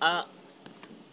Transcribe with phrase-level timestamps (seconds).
[0.00, 0.24] Eh,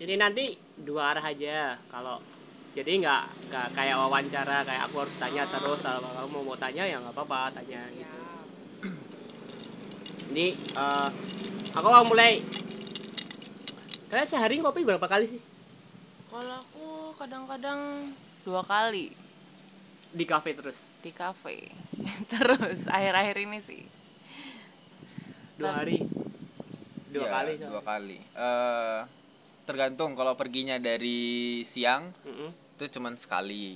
[0.08, 1.76] ini nanti dua arah aja.
[1.92, 2.24] Kalau
[2.72, 6.88] jadi nggak nggak kayak wawancara kayak aku harus tanya terus kalau kamu mau, mau tanya
[6.88, 8.08] ya nggak apa-apa tanya gitu.
[8.08, 8.47] Siap.
[10.31, 11.10] ini eh,
[11.76, 12.39] aku mau mulai.
[14.08, 15.42] Kalian sehari ngopi berapa kali sih?
[16.32, 18.08] Kalau aku kadang-kadang
[18.48, 19.12] dua kali.
[20.16, 20.88] Di kafe terus?
[21.04, 21.60] Di kafe.
[22.32, 23.84] Terus akhir-akhir ini sih.
[25.60, 26.16] dua hari
[27.14, 28.18] dua Iya, kali dua kali.
[28.20, 29.00] Eh,
[29.68, 32.52] tergantung kalau perginya dari siang Mm-mm.
[32.77, 33.76] itu cuman sekali.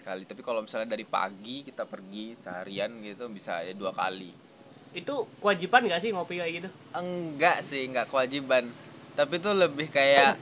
[0.00, 0.22] Sekali.
[0.24, 4.30] Tapi kalau misalnya dari pagi kita pergi seharian gitu bisa ya dua kali.
[4.96, 6.68] Itu kewajiban nggak sih ngopi kayak gitu?
[6.96, 8.64] Enggak sih enggak kewajiban.
[9.18, 10.38] Tapi itu lebih kayak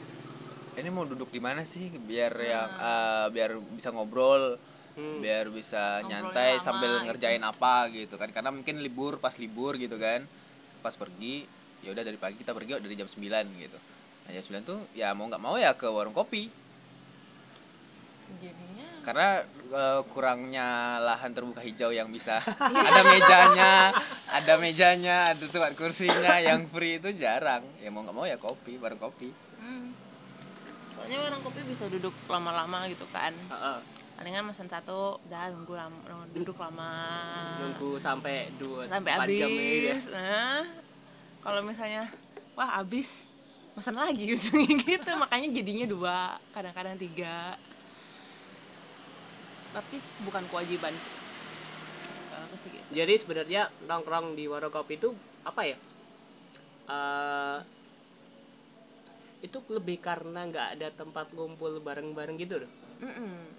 [0.77, 1.89] ini mau duduk di mana sih?
[2.09, 4.59] Biar yang eh, biar bisa ngobrol
[4.97, 5.21] Hmm.
[5.21, 7.05] biar bisa Ngobrolnya nyantai lama sambil gitu.
[7.05, 8.33] ngerjain apa gitu kan.
[8.33, 10.25] Karena mungkin libur pas libur gitu kan.
[10.81, 11.45] Pas pergi
[11.87, 13.23] ya udah dari pagi kita pergi dari jam 9
[13.63, 13.79] gitu
[14.27, 16.51] nah jam 9 tuh ya mau nggak mau ya ke warung kopi
[18.43, 22.43] Jadinya karena eh, kurangnya lahan terbuka hijau yang bisa
[22.91, 23.95] ada mejanya
[24.35, 28.83] ada mejanya ada tempat kursinya yang free itu jarang ya mau nggak mau ya kopi
[28.83, 29.31] warung kopi
[29.63, 30.07] hmm.
[31.07, 33.31] Soalnya warung kopi bisa duduk lama-lama gitu kan.
[33.31, 33.79] Heeh.
[34.19, 36.91] Palingan pesan satu, udah nunggu lama, duduk lama.
[37.63, 39.93] nunggu sampai dua sampai empat jam ya.
[39.93, 40.09] habis.
[40.11, 40.67] Nah,
[41.47, 42.03] kalau misalnya
[42.59, 43.31] wah habis
[43.71, 44.35] pesan lagi
[44.83, 46.17] gitu makanya jadinya dua
[46.51, 47.55] kadang-kadang tiga.
[49.71, 52.83] Tapi bukan kewajiban sih gitu.
[52.91, 55.15] Jadi sebenarnya nongkrong di warung kopi itu
[55.47, 55.77] apa ya?
[56.91, 57.59] Eh,
[59.47, 62.71] itu lebih karena nggak ada tempat ngumpul bareng-bareng gitu loh.
[63.05, 63.55] Mm-mm.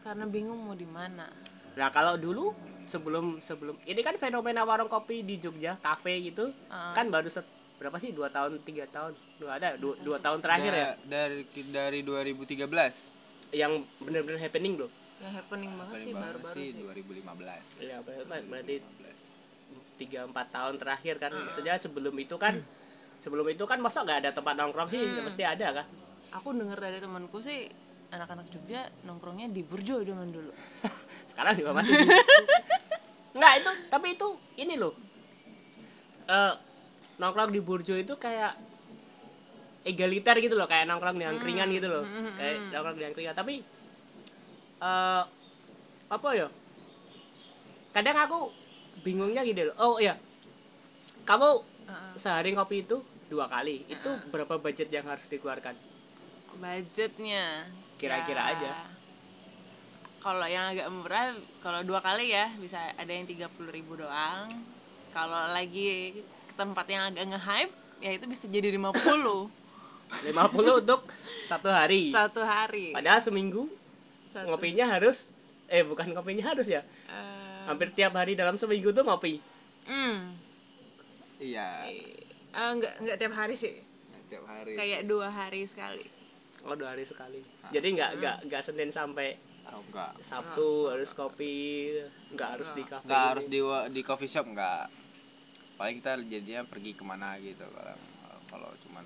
[0.00, 1.28] karena bingung mau di mana.
[1.76, 2.56] Nah kalau dulu
[2.88, 6.48] sebelum sebelum ini kan fenomena warung kopi di Jogja kafe gitu.
[6.72, 6.96] Ah.
[6.96, 7.44] kan baru set,
[7.76, 8.10] berapa sih?
[8.10, 9.12] Dua tahun tiga tahun?
[9.36, 10.88] Dua ada dua, dua tahun terakhir ya?
[10.96, 13.12] Da- dari dari 2013
[13.52, 14.88] yang bener-bener happening loh.
[15.20, 16.80] Ya happening banget sih baru-baru sih sih.
[16.80, 19.20] 2015 ya ber- berarti 2015.
[20.00, 21.30] tiga empat tahun terakhir kan.
[21.36, 22.56] Maksudnya sebelum itu kan
[23.20, 25.02] sebelum itu kan masa nggak ada tempat nongkrong sih?
[25.20, 25.86] Mesti ada kan?
[26.40, 27.68] Aku denger dari temanku sih
[28.08, 30.48] anak-anak Jogja nongkrongnya di Burjo zaman dulu
[31.38, 32.10] sekarang juga masih di-
[33.38, 34.28] nggak itu tapi itu
[34.58, 34.90] ini loh.
[36.26, 36.54] Eh
[37.22, 38.58] nongkrong di Burjo itu kayak
[39.86, 42.02] egaliter gitu loh kayak nongkrong di angkringan gitu loh.
[42.34, 43.62] kayak nongkrong di angkringan tapi
[44.82, 45.22] eh
[46.10, 46.50] apa ya?
[47.94, 48.50] Kadang aku
[49.06, 49.74] bingungnya gitu loh.
[49.78, 50.18] Oh iya.
[51.22, 51.62] Kamu
[52.18, 52.98] sehari ngopi itu
[53.30, 53.86] dua kali.
[53.86, 55.78] Itu berapa budget yang harus dikeluarkan?
[56.58, 57.70] Budgetnya?
[57.94, 58.97] Kira-kira ya, aja.
[60.18, 61.30] Kalau yang agak murah
[61.62, 64.50] kalau dua kali ya bisa ada yang 30.000 ribu doang.
[65.14, 69.50] Kalau lagi ke tempat yang agak nge-hype ya itu bisa jadi 50
[70.08, 71.02] 50 untuk
[71.44, 72.10] satu hari.
[72.10, 72.96] Satu hari.
[72.96, 73.68] Padahal seminggu
[74.26, 74.50] Satu.
[74.50, 75.30] ngopinya harus
[75.68, 76.80] eh bukan ngopinya harus ya.
[77.12, 79.38] Eh, hampir tiap hari dalam seminggu tuh ngopi.
[79.84, 80.32] Hmm,
[81.40, 81.84] iya.
[81.88, 83.76] Eh, enggak enggak tiap hari sih.
[84.32, 84.76] Tiap hari.
[84.76, 86.04] Kayak dua hari sekali.
[86.64, 87.40] Oh dua hari sekali.
[87.68, 89.36] Jadi nggak nggak nggak senin sampai
[89.74, 90.12] oh, enggak.
[90.22, 91.56] sabtu harus kopi
[92.32, 93.04] nggak harus di kafe.
[93.04, 93.60] Nggak harus di
[93.92, 94.86] di coffee shop enggak.
[95.78, 97.96] Paling kita jadinya pergi ke mana gitu kalau
[98.48, 99.04] kalau cuman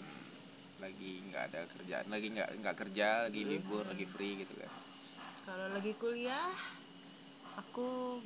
[0.83, 4.71] lagi nggak ada kerjaan lagi nggak nggak kerja lagi libur lagi free gitu kan.
[5.47, 6.51] Kalau lagi kuliah
[7.59, 8.19] aku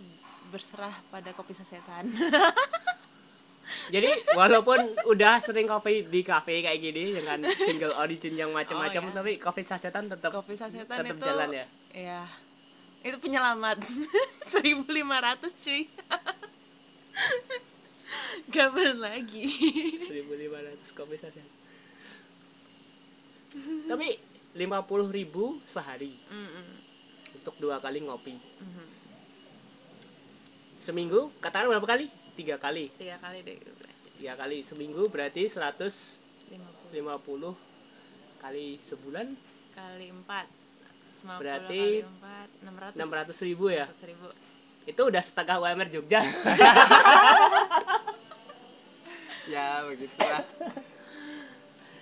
[0.53, 2.07] berserah pada kopi sasetan.
[3.87, 4.79] Jadi walaupun
[5.11, 9.15] udah sering kopi di kafe kayak gini dengan single origin yang macam-macam Oh, ya.
[9.23, 11.67] tapi kopi sasetan tetap kopi sasetan tetap itu jalan ya
[11.97, 12.21] ya
[13.01, 13.81] itu penyelamat.
[14.53, 15.83] 1500 cuy.
[18.55, 19.49] Kapan lagi.
[20.05, 21.57] 1500 kopi sasetan
[23.87, 24.19] tapi
[24.57, 26.13] 50.000 ribu sehari.
[26.33, 26.69] Mm-mm.
[27.37, 28.35] untuk dua kali ngopi.
[28.35, 28.87] Mhm.
[30.83, 32.07] seminggu katakan berapa kali?
[32.39, 32.91] Tiga kali.
[32.95, 33.59] Tiga kali deh.
[34.19, 36.23] Tiga kali seminggu berarti 150
[36.95, 39.27] 50 kali sebulan?
[39.75, 40.56] Kali 4 50
[41.35, 43.87] Berarti kali 4 600 600 ribu ya?
[43.91, 44.27] 600 ribu.
[44.87, 46.23] Itu udah setengah UMR Jogja.
[49.47, 50.43] Ya begitulah.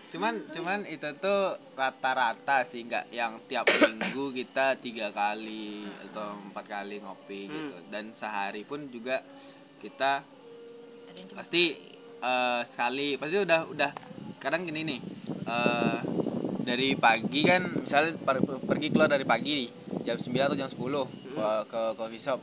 [0.08, 6.64] Cuman cuman itu tuh rata-rata sih nggak yang tiap minggu kita tiga kali atau empat
[6.64, 7.76] kali ngopi gitu.
[7.92, 9.20] Dan sehari pun juga
[9.84, 10.24] kita
[11.36, 11.76] pasti
[12.24, 13.20] eh, sekali.
[13.20, 13.90] Pasti udah udah.
[14.40, 15.00] Kadang gini nih
[15.44, 15.98] eh,
[16.64, 19.70] dari pagi kan misalnya per- pergi keluar dari pagi nih
[20.06, 22.40] jam 9 atau jam 10 ke, ke coffee shop.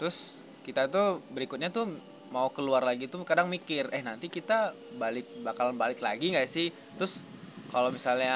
[0.00, 1.86] Terus kita tuh berikutnya tuh
[2.30, 6.72] mau keluar lagi tuh kadang mikir eh nanti kita balik bakalan balik lagi nggak sih?
[6.96, 7.24] Terus
[7.70, 8.34] kalau misalnya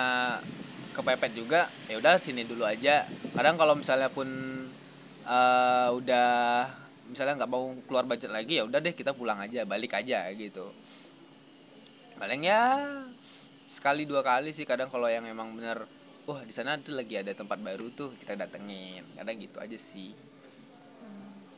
[0.95, 1.61] kepepet juga
[1.91, 3.09] ya udah sini dulu aja.
[3.35, 4.29] Kadang kalau misalnya pun
[5.25, 6.29] eh, udah
[7.05, 10.73] misalnya nggak mau keluar budget lagi ya udah deh kita pulang aja balik aja gitu.
[12.19, 12.61] Paling ya
[13.75, 14.63] sekali dua kali sih.
[14.63, 15.83] Kadang kalau yang emang bener
[16.25, 19.03] wah di sana tuh lagi ada tempat baru tuh kita datengin.
[19.19, 20.15] Kadang gitu aja sih.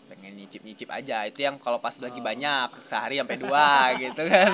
[0.08, 1.28] Pengen nyicip nyicip aja.
[1.28, 3.68] Itu yang kalau pas lagi banyak sehari sampai dua
[4.02, 4.50] gitu kan.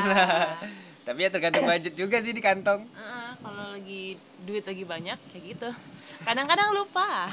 [1.07, 2.87] Tapi ya tergantung budget juga sih di kantong.
[2.95, 4.15] Heeh, kalau lagi
[4.47, 5.67] duit lagi banyak kayak gitu.
[6.23, 7.27] Kadang-kadang lupa.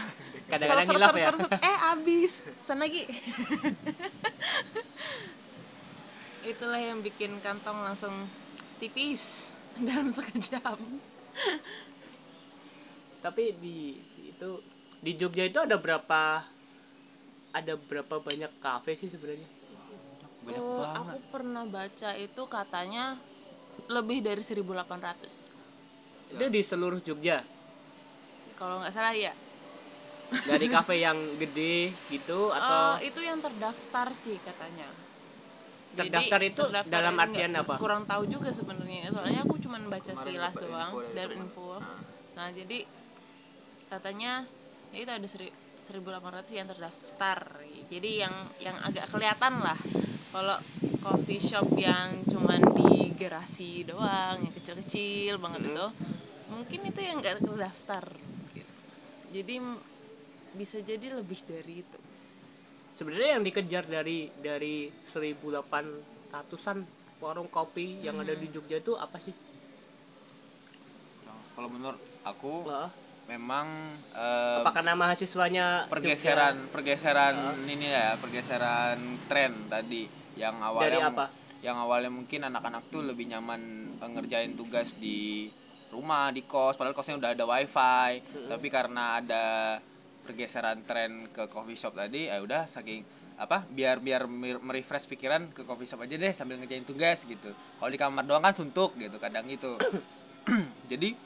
[0.50, 1.30] Kadang-kadang seret, ya?
[1.62, 3.06] eh abis sana lagi.
[6.50, 8.26] Itulah yang bikin kantong langsung
[8.82, 9.54] tipis
[9.88, 10.78] dalam sekejap
[13.20, 14.00] tapi di
[14.32, 14.50] itu
[15.00, 16.44] di Jogja itu ada berapa
[17.54, 19.50] ada berapa banyak kafe sih sebenarnya?
[20.46, 21.02] Banyak Eh, banget.
[21.02, 23.06] aku pernah baca itu katanya
[23.96, 25.34] lebih dari 1800
[26.30, 27.44] itu di seluruh Jogja?
[28.58, 29.34] Kalau nggak salah ya
[30.50, 32.86] dari kafe yang gede gitu atau?
[33.00, 34.90] Eh, itu yang terdaftar sih katanya
[36.06, 37.76] Terdaftar itu dalam ini artian nggak- apa?
[37.82, 39.12] kurang tahu juga sebenarnya.
[39.12, 41.68] Soalnya aku cuma baca sekilas doang info dari info.
[41.80, 42.00] Nah.
[42.38, 42.80] nah jadi
[43.90, 44.46] katanya
[44.94, 45.50] ya itu ada seri,
[45.80, 47.40] 1800 yang terdaftar.
[47.90, 49.80] Jadi yang yang agak kelihatan lah
[50.30, 50.58] kalau
[51.00, 55.88] coffee shop yang cuman di garasi doang yang kecil-kecil banget itu
[56.50, 58.04] mungkin itu yang nggak terdaftar.
[58.54, 58.74] Gitu.
[59.30, 59.62] jadi
[60.58, 62.00] bisa jadi lebih dari itu
[63.00, 66.78] sebenarnya yang dikejar dari dari 1800-an
[67.24, 69.32] warung kopi yang ada di Jogja itu apa sih?
[71.56, 72.92] Kalau menurut aku Wah,
[73.32, 73.68] memang
[74.16, 76.72] eh, apa karena mahasiswanya pergeseran Jogja?
[76.76, 77.36] pergeseran
[77.72, 79.00] ini ya pergeseran
[79.32, 80.04] tren tadi
[80.36, 81.26] yang awalnya Dari apa?
[81.60, 83.60] yang awalnya mungkin anak-anak tuh lebih nyaman
[83.96, 85.48] eh, ngerjain tugas di
[85.92, 88.24] rumah di kos padahal kosnya udah ada wifi.
[88.48, 89.46] Tapi karena ada
[90.30, 93.02] pergeseran tren ke coffee shop tadi ya udah saking
[93.42, 97.50] apa biar biar mer- merefresh pikiran ke coffee shop aja deh sambil ngerjain tugas gitu.
[97.50, 99.74] Kalau di kamar doang kan suntuk gitu kadang gitu.
[100.92, 101.18] Jadi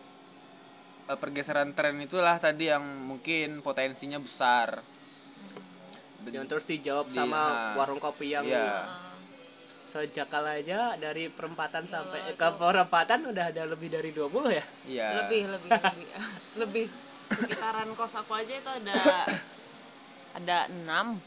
[1.11, 4.79] eh, pergeseran tren itulah tadi yang mungkin potensinya besar.
[6.23, 8.87] Yang terus dijawab Di- sama nah, warung kopi yang iya.
[9.83, 14.65] sejakal aja dari perempatan sampai ke perempatan udah ada lebih dari 20 ya?
[14.87, 15.07] Iya.
[15.27, 16.07] Lebih lebih lebih
[16.55, 16.85] lebih
[17.33, 18.93] sekitaran kos aku aja itu ada
[20.33, 21.17] ada enam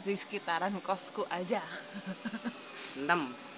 [0.00, 1.60] di sekitaran kosku aja.
[2.96, 3.04] 6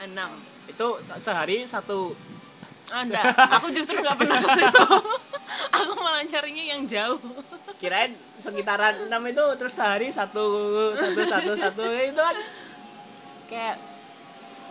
[0.02, 0.30] enam.
[0.66, 2.14] Itu sehari satu?
[2.90, 3.22] Ada.
[3.58, 4.86] Aku justru nggak pernah ke situ.
[5.78, 7.22] Aku malah nyarinya yang jauh.
[7.78, 8.10] Kirain
[8.42, 10.44] sekitaran 6 itu terus sehari satu
[10.98, 12.36] satu satu satu itu kan.
[13.46, 13.76] Kayak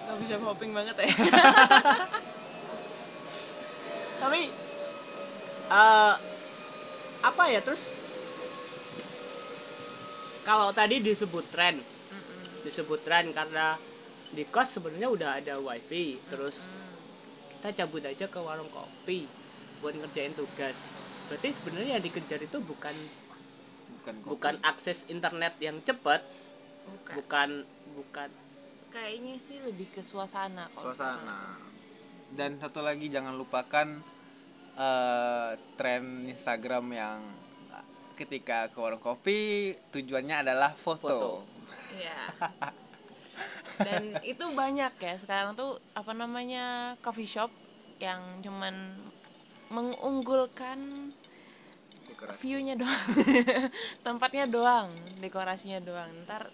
[0.06, 1.08] nggak bisa hopping banget ya.
[4.22, 4.42] Tapi
[5.72, 6.14] eh
[7.22, 7.94] apa ya terus
[10.42, 11.78] kalau tadi disebut tren.
[12.66, 13.78] Disebut tren karena
[14.34, 16.66] di kos sebenarnya udah ada wifi terus
[17.58, 19.30] kita cabut aja ke warung kopi
[19.86, 20.98] buat ngerjain tugas.
[21.30, 22.96] Berarti sebenarnya yang dikejar itu bukan
[24.02, 24.30] bukan kopi.
[24.34, 26.26] bukan akses internet yang cepat.
[26.90, 27.14] Bukan.
[27.22, 27.50] Bukan
[27.98, 28.30] bukan.
[28.92, 31.56] Kayaknya sih lebih ke suasana kalau suasana.
[32.36, 34.04] dan satu lagi jangan lupakan
[34.78, 37.20] eh, tren Instagram yang
[38.22, 41.32] ketika ke warung kopi tujuannya adalah foto, Foto.
[41.92, 42.20] Iya.
[43.80, 47.50] Dan itu banyak ya sekarang tuh apa namanya coffee shop
[48.04, 48.76] yang cuman
[49.72, 50.78] mengunggulkan
[52.44, 53.08] view-nya doang.
[54.06, 54.92] Tempatnya doang,
[55.24, 56.12] dekorasinya doang.
[56.28, 56.46] Ntar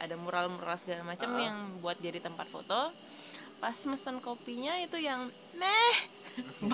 [0.00, 2.94] ada mural-mural segala macam yang buat jadi tempat foto.
[3.60, 5.28] Pas mesen kopinya itu yang
[5.60, 5.96] meh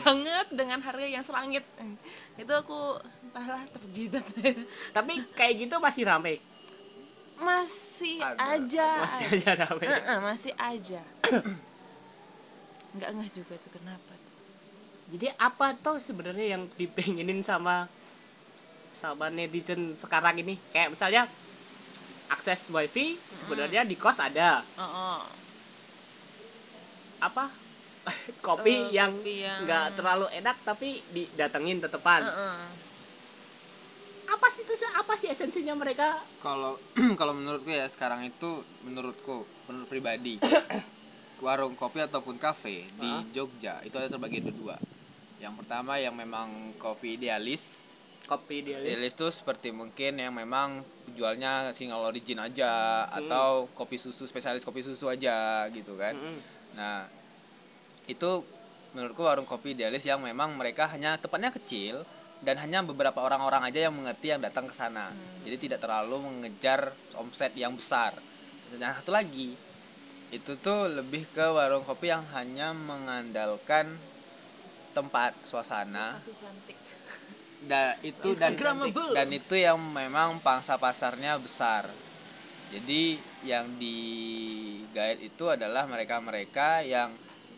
[0.04, 1.62] banget dengan harga yang selangit.
[2.38, 2.98] Itu aku
[3.30, 4.25] entahlah terjidat.
[4.96, 6.38] tapi kayak gitu masih rame?
[7.36, 8.56] Masih Ada.
[8.56, 8.88] aja.
[9.04, 9.84] Masih aja rame.
[9.86, 11.02] Heeh, masih aja.
[12.96, 14.34] Nggak nggak juga tuh kenapa tuh?
[15.06, 17.86] Jadi apa tuh sebenarnya yang dipengenin sama
[18.90, 20.56] sama netizen sekarang ini?
[20.72, 21.28] Kayak misalnya
[22.32, 24.64] akses wifi sebenarnya di kos ada.
[27.20, 27.65] Apa
[28.46, 32.22] kopi Eh, yang kopi yang- nggak terlalu enak tapi didatengin tetepan.
[32.25, 32.58] Heeh.
[34.26, 36.18] apa sih itu apa sih esensinya mereka?
[36.42, 36.75] Kalau
[37.20, 40.42] kalau menurutku ya sekarang itu menurutku menurut pribadi
[41.44, 44.76] warung kopi ataupun kafe di Jogja itu ada terbagi ada dua.
[45.38, 47.86] Yang pertama yang memang kopi idealis.
[48.26, 48.98] Kopi idealis.
[48.98, 50.82] Idealis itu seperti mungkin yang memang
[51.14, 56.18] jualnya single origin aja atau kopi susu spesialis kopi susu aja gitu kan.
[56.18, 56.38] Mm-mm.
[56.75, 57.06] Nah,
[58.06, 58.42] itu
[58.94, 62.00] menurutku warung kopi idealis yang memang mereka hanya tempatnya kecil
[62.40, 65.12] dan hanya beberapa orang-orang aja yang mengerti yang datang ke sana.
[65.44, 68.16] Jadi tidak terlalu mengejar omset yang besar.
[68.72, 69.54] Dan satu lagi,
[70.34, 73.94] itu tuh lebih ke warung kopi yang hanya mengandalkan
[74.96, 76.78] tempat suasana Masih cantik.
[77.70, 78.56] da, itu dan
[79.12, 81.84] dan itu yang memang pangsa pasarnya besar
[82.72, 83.98] jadi yang di
[84.90, 87.12] guide itu adalah mereka-mereka yang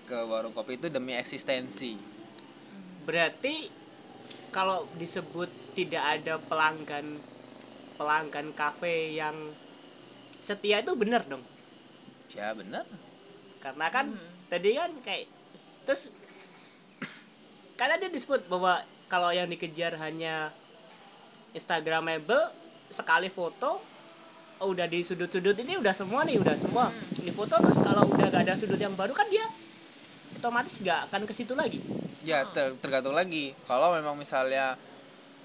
[0.09, 1.93] ke warung kopi itu demi eksistensi.
[3.05, 3.69] Berarti
[4.49, 7.21] kalau disebut tidak ada pelanggan
[8.01, 9.37] pelanggan kafe yang
[10.41, 11.45] setia itu benar dong?
[12.33, 12.89] Ya bener
[13.59, 14.07] karena kan
[14.47, 15.27] tadi kan kayak
[15.83, 16.15] terus
[17.79, 18.79] karena dia disebut bahwa
[19.11, 20.55] kalau yang dikejar hanya
[21.53, 22.55] instagramable
[22.89, 23.83] sekali foto
[24.63, 28.31] oh, udah di sudut-sudut ini udah semua nih udah semua di foto terus kalau udah
[28.31, 29.45] gak ada sudut yang baru kan dia
[30.39, 31.83] otomatis gak akan ke situ lagi.
[32.23, 33.51] Ya ter- tergantung lagi.
[33.67, 34.79] Kalau memang misalnya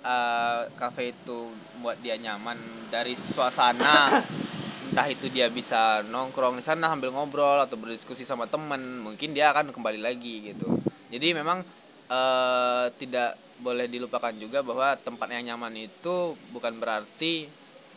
[0.05, 1.49] eh, kafe itu
[1.81, 2.57] buat dia nyaman
[2.93, 4.21] dari suasana
[4.85, 9.49] entah itu dia bisa nongkrong di sana sambil ngobrol atau berdiskusi sama temen mungkin dia
[9.49, 10.69] akan kembali lagi gitu.
[11.09, 11.65] Jadi memang
[12.11, 17.47] eh, tidak boleh dilupakan juga bahwa tempat yang nyaman itu bukan berarti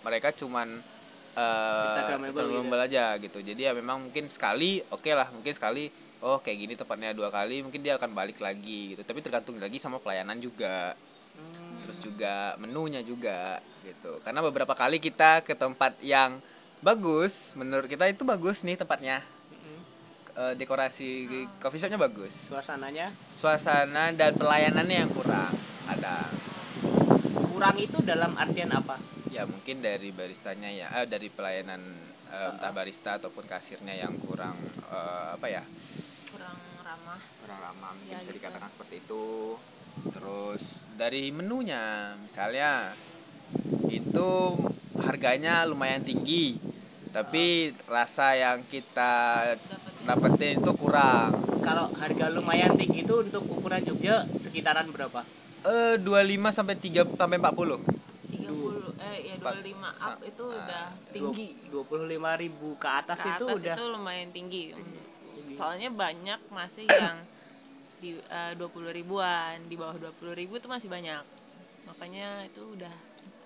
[0.00, 0.80] mereka cuman
[1.36, 3.38] eh, Instagramable Instagramable aja gitu.
[3.44, 5.90] Jadi ya memang mungkin sekali oke lah mungkin sekali
[6.26, 9.02] oh kayak gini tempatnya dua kali mungkin dia akan balik lagi gitu.
[9.06, 10.98] Tapi tergantung lagi sama pelayanan juga.
[11.86, 14.18] Terus juga menunya juga gitu.
[14.26, 16.42] Karena beberapa kali kita ke tempat yang
[16.82, 19.22] bagus menurut kita itu bagus nih tempatnya.
[20.36, 21.30] Eh, dekorasi
[21.62, 22.52] coffee shopnya bagus.
[22.52, 23.08] Suasananya?
[23.32, 25.54] Suasana dan pelayanannya yang kurang
[25.88, 26.28] ada.
[27.54, 29.00] Kurang itu dalam artian apa?
[29.32, 31.80] Ya mungkin dari baristanya ya eh, dari pelayanan
[32.34, 34.60] eh, entah barista ataupun kasirnya yang kurang
[34.92, 35.64] eh, apa ya
[36.96, 37.20] ramah.
[37.44, 38.38] kurang lama mungkin Ya, bisa gitu.
[38.40, 39.24] dikatakan seperti itu
[40.16, 40.64] terus
[40.96, 42.96] dari menunya misalnya
[43.92, 44.30] itu
[44.96, 46.56] harganya lumayan tinggi
[47.12, 49.12] tapi rasa yang kita
[50.00, 55.20] dapetin itu kurang kalau harga lumayan tinggi itu untuk ukuran Jogja sekitaran berapa
[55.68, 57.76] eh 25 sampai 3 sampai 40
[58.32, 61.48] 30 eh ya 25 up itu ah, udah tinggi.
[61.68, 64.62] dua puluh lima ribu ke atas, Ke itu atas udah itu lumayan tinggi.
[65.56, 67.16] Soalnya banyak masih yang
[67.96, 68.20] di
[68.60, 71.24] dua puluh ribuan, di bawah dua puluh ribu itu masih banyak.
[71.88, 72.92] Makanya itu udah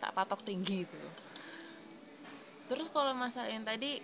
[0.03, 0.99] tak patok tinggi itu.
[2.67, 3.99] Terus kalau masalah yang tadi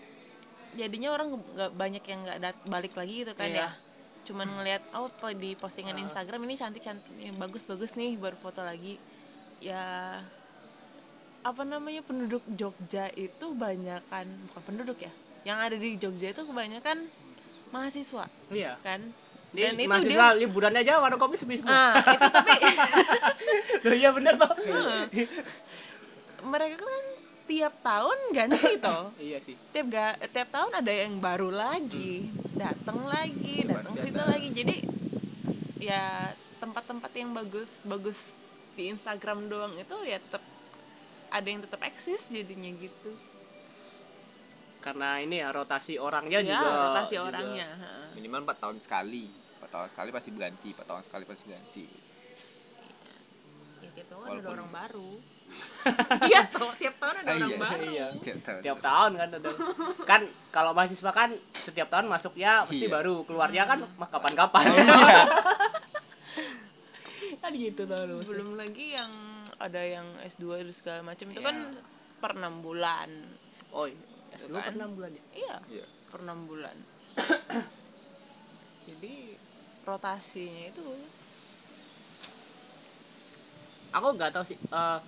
[0.76, 3.66] jadinya orang nggak banyak yang nggak dat- balik lagi gitu kan Iya.
[3.66, 3.70] ya
[4.26, 5.06] cuman ngelihat oh
[5.38, 8.98] di postingan Instagram ini cantik cantik bagus bagus nih baru foto lagi
[9.62, 10.18] ya
[11.46, 15.12] apa namanya penduduk Jogja itu banyakan bukan penduduk ya
[15.46, 16.98] yang ada di Jogja itu kebanyakan
[17.74, 18.78] mahasiswa iya.
[18.82, 19.00] kan?
[19.54, 22.52] Dan itu mahasiswa dia liburan aja warung kopi sepi semua ah itu tapi
[23.86, 24.50] Loh, iya bener toh.
[26.46, 27.04] Mereka kan
[27.46, 29.14] tiap tahun ganti toh.
[29.30, 29.54] Iya sih.
[29.70, 32.26] Tiap ga, tiap tahun ada yang baru lagi
[32.58, 34.48] datang lagi datang situ lagi.
[34.50, 34.76] Jadi
[35.78, 38.42] ya tempat-tempat yang bagus bagus
[38.74, 40.42] di Instagram doang itu ya tetap
[41.32, 43.10] ada yang tetap eksis jadinya gitu
[44.78, 47.28] karena ini ya rotasi orangnya ya juga rotasi juga.
[47.30, 47.68] orangnya
[48.12, 49.24] minimal 4 tahun sekali.
[49.58, 51.86] 4 tahun sekali pasti berganti 4 tahun sekali pasti ganti
[53.78, 55.10] ya tiap tahun ada Walaupun- orang baru.
[56.26, 57.58] Iya toh tiap tahun ada Ah, orang iya.
[57.60, 57.82] baru.
[57.86, 58.06] Iya.
[58.24, 58.60] Tiap tahun.
[58.60, 59.50] Tiap tahun kan ada.
[60.02, 62.90] Kan kalau mahasiswa kan setiap tahun masuknya pasti Iya.
[62.92, 63.22] baru.
[63.22, 64.66] Keluarnya kan mah kapan-kapan.
[67.36, 68.18] Kan gitu tuh lu.
[68.22, 69.12] belum lagi yang
[69.56, 71.56] ada yang S2 dan segala macam itu kan
[72.18, 73.06] per enam bulan.
[73.70, 73.94] Oh iya
[74.36, 74.62] S2 kan?
[74.68, 75.24] per enam bulan ya?
[75.36, 75.86] Iya Iya.
[76.12, 76.76] per enam bulan.
[78.88, 79.14] Jadi
[79.86, 80.86] rotasinya itu
[83.94, 85.00] aku nggak tahu sih eh,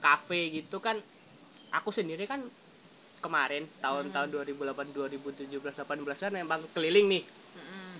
[0.00, 0.96] kafe gitu kan
[1.70, 2.42] aku sendiri kan
[3.20, 7.24] kemarin tahun-tahun 2008 2017 18 kan memang keliling nih.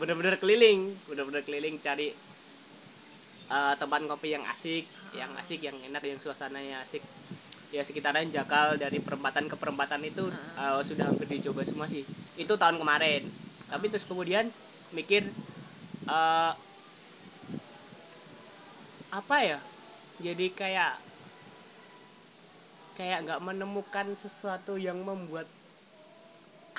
[0.01, 2.09] Bener-bener keliling bener-bener keliling cari
[3.51, 7.03] eh, tempat kopi yang asik yang asik yang enak yang suasananya asik
[7.71, 10.25] ya sekitaran Jakal dari perempatan ke perempatan itu
[10.59, 12.05] eh, sudah hampir dicoba semua sih.
[12.39, 13.31] Itu tahun kemarin.
[13.71, 14.51] Tapi terus kemudian
[14.95, 15.23] mikir
[16.09, 16.53] eh,
[19.11, 19.59] apa ya?
[20.21, 20.93] Jadi kayak
[22.99, 25.47] kayak nggak menemukan sesuatu yang membuat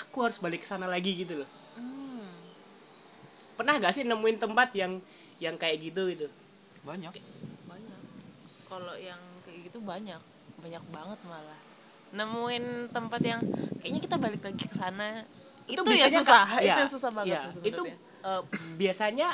[0.01, 1.49] aku harus balik ke sana lagi gitu loh.
[3.57, 4.93] Pernah gak sih nemuin tempat yang
[5.37, 6.27] yang kayak gitu gitu?
[6.81, 7.13] Banyak.
[7.69, 8.01] Banyak.
[8.65, 10.21] Kalau yang kayak gitu banyak
[10.63, 11.59] banyak banget malah.
[12.11, 12.65] Nemuin
[12.95, 13.41] tempat yang
[13.79, 15.23] kayaknya kita balik lagi ke sana.
[15.67, 16.43] Itu, ya biasanya susah.
[16.45, 17.83] Kak, itu ya, yang susah banget ya, itu
[18.27, 18.41] eh,
[18.79, 19.27] biasanya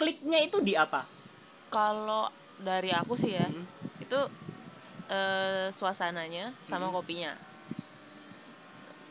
[0.00, 1.04] kliknya itu di apa?
[1.70, 2.26] Kalau
[2.60, 3.64] dari aku sih ya Hmm.
[4.00, 4.18] itu
[5.10, 6.94] eh, suasananya sama Hmm.
[6.96, 7.32] kopinya.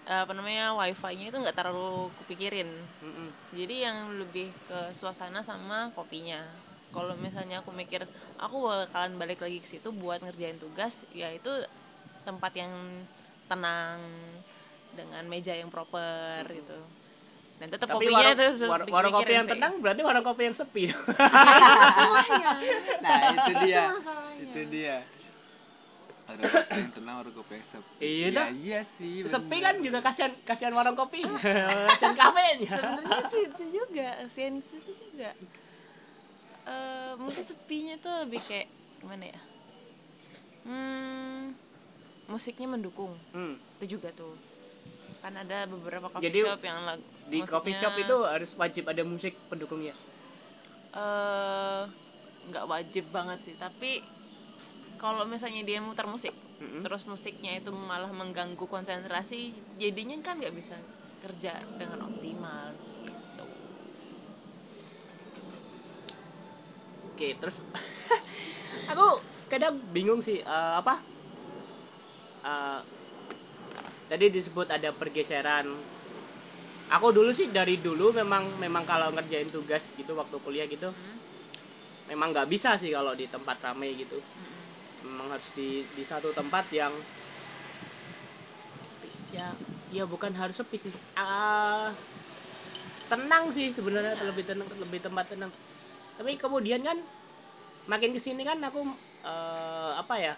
[0.09, 2.69] Eh, apa namanya wifi-nya itu nggak terlalu kupikirin.
[3.05, 3.29] Mm-mm.
[3.53, 6.41] jadi yang lebih ke suasana sama kopinya
[6.89, 8.01] kalau misalnya aku mikir
[8.35, 11.49] aku bakalan balik lagi ke situ buat ngerjain tugas ya itu
[12.21, 12.73] tempat yang
[13.45, 14.01] tenang
[14.91, 16.77] dengan meja yang proper gitu.
[17.59, 19.53] Dan tetap tapi kopinya warung, itu war- warung kopi yang sih.
[19.53, 20.83] tenang berarti warung kopi yang sepi.
[20.89, 22.49] Masalahnya.
[23.03, 23.83] Nah itu dia.
[23.91, 24.41] Masalahnya.
[24.41, 24.97] itu dia.
[26.25, 27.93] Warung kopi yang tenang warung kopi yang sepi.
[27.99, 28.47] Iya Iya, dah.
[28.49, 29.65] iya sih sepi bener.
[29.65, 31.19] kan juga kasihan kasihan warung kopi
[31.91, 32.71] kasihan kafenya.
[32.71, 35.29] Sebenarnya sih itu juga kasihan di situ juga
[36.69, 38.67] Eh, mungkin sepinya tuh lebih kayak
[39.01, 39.41] gimana ya?
[40.69, 41.57] Hmm,
[42.29, 43.17] musiknya mendukung.
[43.33, 43.57] Hmm.
[43.79, 44.37] itu juga tuh.
[45.23, 49.01] Kan ada beberapa coffee Jadi, shop yang lag, di coffee shop itu harus wajib ada
[49.01, 49.95] musik pendukungnya?
[50.93, 51.81] Eh,
[52.53, 53.55] nggak wajib banget sih.
[53.57, 54.03] Tapi
[54.99, 56.83] kalau misalnya dia muter musik Mm-mm.
[56.83, 60.75] terus musiknya itu malah mengganggu konsentrasi jadinya kan nggak bisa
[61.23, 62.75] kerja dengan optimal
[67.19, 67.67] oke terus
[68.91, 69.05] aku
[69.51, 71.03] kadang bingung sih eh, apa
[72.43, 72.83] Eh,
[74.09, 75.67] tadi disebut ada pergeseran.
[76.95, 80.89] Aku dulu sih dari dulu memang memang kalau ngerjain tugas gitu waktu kuliah gitu
[82.09, 84.19] memang nggak bisa sih kalau di tempat ramai gitu.
[85.05, 86.93] Memang harus di di satu tempat yang
[89.35, 89.57] ya
[89.89, 90.95] ya bukan harus sepi sih.
[91.17, 91.97] Ah,
[93.11, 95.51] tenang sih sebenarnya lebih tenang lebih tempat tenang
[96.19, 96.99] tapi kemudian kan
[97.91, 98.81] makin ke sini kan aku
[99.25, 100.35] eh, apa ya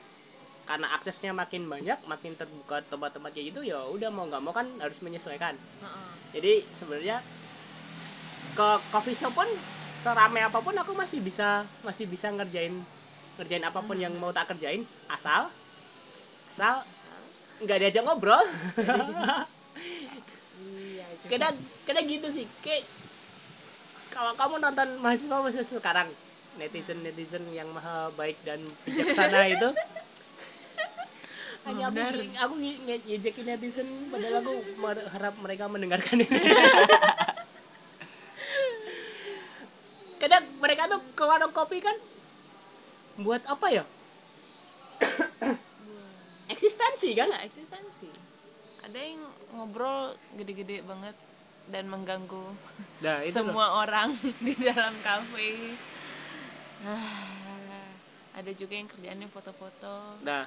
[0.69, 4.67] karena aksesnya makin banyak makin terbuka tempat-tempat kayak gitu ya udah mau nggak mau kan
[4.83, 5.55] harus menyesuaikan.
[6.35, 7.17] Jadi sebenarnya
[8.57, 9.47] ke coffee shop pun
[9.95, 12.83] seramai apa pun aku masih bisa masih bisa ngerjain
[13.39, 15.51] ngerjain apa pun yang mau tak kerjain asal
[16.51, 16.83] asal
[17.63, 18.41] nggak diajak ngobrol.
[20.51, 21.55] Iya kadang
[21.87, 22.83] kadang gitu sih kayak
[24.13, 26.09] kalau kamu nonton mahasiswa mahasiswa sekarang
[26.59, 29.69] netizen netizen yang maha baik dan bijaksana itu?
[31.65, 32.01] Hanya aku
[32.43, 34.53] aku nge- nge- ngejekin netizen padahal aku
[35.13, 36.39] harap mereka mendengarkan ini.
[40.21, 41.95] Kadang mereka tuh ke warung kopi kan
[43.19, 43.83] buat apa ya?
[46.51, 47.29] Eksistensi kan?
[47.31, 48.09] Nggak eksistensi.
[48.85, 49.21] Ada yang
[49.55, 51.15] ngobrol gede-gede banget
[51.71, 52.51] dan mengganggu
[52.99, 53.49] nah itu loh.
[53.49, 54.11] semua orang
[54.45, 55.73] di dalam kafe.
[56.83, 57.89] Ah,
[58.35, 60.21] ada juga yang kerjaannya foto-foto.
[60.21, 60.45] Nah.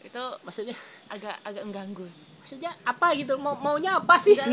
[0.00, 0.76] Itu maksudnya?
[1.08, 2.06] agak agak mengganggu.
[2.38, 3.34] Maksudnya apa gitu?
[3.36, 4.38] Mau maunya apa sih?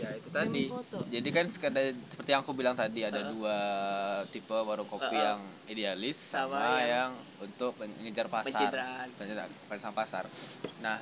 [0.00, 0.66] Ya itu tadi.
[1.12, 3.54] jadi kan sekadar seperti yang aku bilang tadi ada dua
[4.32, 5.28] tipe warung kopi Uh-uh.
[5.28, 8.72] yang idealis Sama sama, yang- yang, untuk mengejar pasar.
[9.14, 9.92] Pencitraan.
[9.94, 10.24] Pasar.
[10.80, 10.98] Nah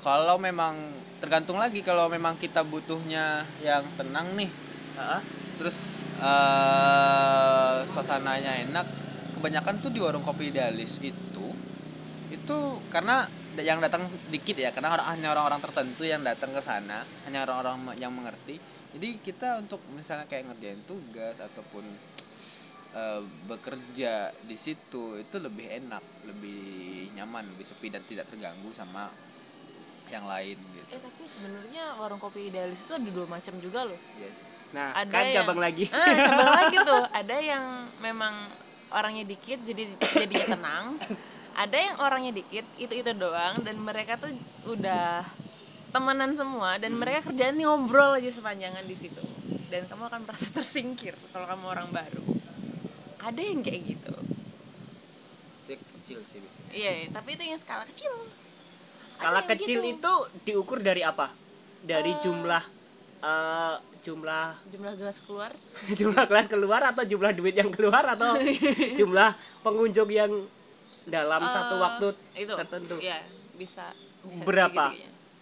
[0.00, 0.76] kalau memang
[1.20, 4.48] tergantung lagi kalau memang kita butuhnya yang tenang nih
[4.96, 5.20] Heeh.
[5.60, 8.86] terus eh suasananya enak
[9.36, 11.46] kebanyakan tuh di warung kopi idealis itu
[12.32, 12.56] itu
[12.88, 13.28] karena
[13.60, 17.92] yang datang dikit ya karena orang- hanya orang-orang tertentu yang datang ke sana hanya orang-orang
[18.00, 18.56] yang mengerti
[18.96, 21.84] jadi kita untuk misalnya kayak ngerjain tugas ataupun
[22.96, 29.10] eh, bekerja di situ itu lebih enak lebih nyaman lebih sepi dan tidak terganggu sama
[30.10, 30.86] yang lain gitu.
[30.90, 33.98] Eh tapi sebenarnya warung kopi idealis itu ada dua macam juga loh.
[34.18, 34.46] Iya sih.
[34.70, 35.84] nah ada kan yang- cabang lagi.
[35.88, 37.02] Ah, cabang lagi tuh.
[37.10, 37.64] Ada yang
[37.98, 38.34] memang
[38.90, 40.84] orangnya dikit jadi jadinya tenang.
[41.54, 44.30] Ada yang orangnya dikit itu itu doang dan mereka tuh
[44.68, 45.22] udah
[45.90, 49.22] temenan semua dan mereka kerjaan ngobrol aja sepanjangan di situ.
[49.70, 52.22] Dan kamu akan merasa tersingkir kalau kamu orang baru.
[53.20, 54.14] Ada yang kayak gitu.
[55.66, 56.70] Itu kecil sih biasanya.
[56.70, 58.10] Iya tapi itu yang skala kecil
[59.20, 59.92] skala kecil gitu.
[59.92, 60.12] itu
[60.44, 61.28] diukur dari apa?
[61.78, 62.64] Dari jumlah
[63.20, 65.52] eh, jumlah jumlah gelas keluar.
[65.98, 68.32] Jumlah kelas keluar atau jumlah duit yang keluar atau
[68.98, 69.30] jumlah
[69.60, 70.32] pengunjung yang
[71.02, 72.06] dalam satu Eh, waktu
[72.38, 72.52] itu.
[72.54, 72.96] tertentu?
[72.98, 73.20] Ya
[73.54, 73.84] bisa,
[74.22, 74.96] bisa berapa?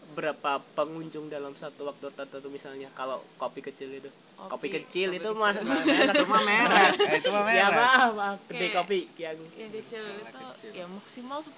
[0.08, 4.10] berapa pengunjung dalam satu waktu tertentu misalnya kalau kopi kecil itu?
[4.36, 5.38] Kopi, Kopi- kecil kopi itu kecil.
[5.38, 5.52] mah
[6.10, 6.90] itu mah merek.
[6.98, 7.78] Eh, itu mah ya merek.
[7.78, 8.38] maaf maaf.
[8.44, 10.70] Gede Kayak- kopi yang yang kecil itu kecil.
[10.74, 11.54] ya maksimal 10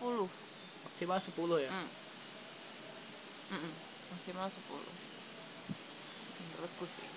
[0.84, 1.70] maksimal 10 ya?
[1.70, 1.88] Hmm.
[3.50, 3.72] Mm-mm,
[4.14, 4.62] maksimal 10
[6.40, 7.08] menurutku sih.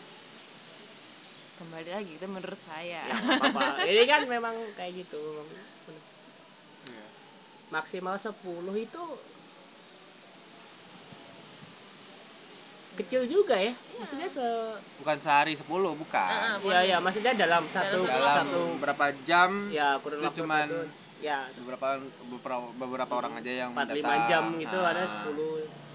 [1.54, 3.06] Kembali lagi itu menurut saya.
[3.06, 3.80] Ya apa-apa.
[3.92, 5.22] Ini kan memang kayak gitu.
[6.84, 7.06] Iya.
[7.70, 8.34] maksimal 10
[8.76, 9.04] itu
[12.94, 13.74] kecil juga ya.
[13.98, 14.46] Maksudnya se
[15.02, 16.34] bukan sehari 10 bukan.
[16.34, 20.82] Ah, ya ya maksudnya dalam satu dalam satu berapa jam ya kurun itu cuman itu,
[21.24, 21.46] ya.
[21.62, 21.98] beberapa
[22.30, 24.26] beberapa beberapa orang aja yang 4 datang.
[24.26, 24.92] 5 jam gitu Ah.
[24.94, 25.93] ada 10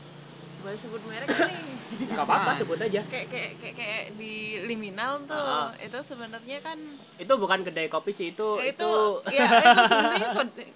[0.59, 1.61] boleh sebut merek nih
[2.13, 3.01] nggak apa-apa sebut aja.
[3.07, 5.71] Kayak kayak kayak kayak di liminal tuh Ah.
[5.79, 6.77] itu sebenarnya kan
[7.17, 8.93] itu bukan kedai kopi sih itu itu, itu,
[9.33, 10.29] ya itu sebenarnya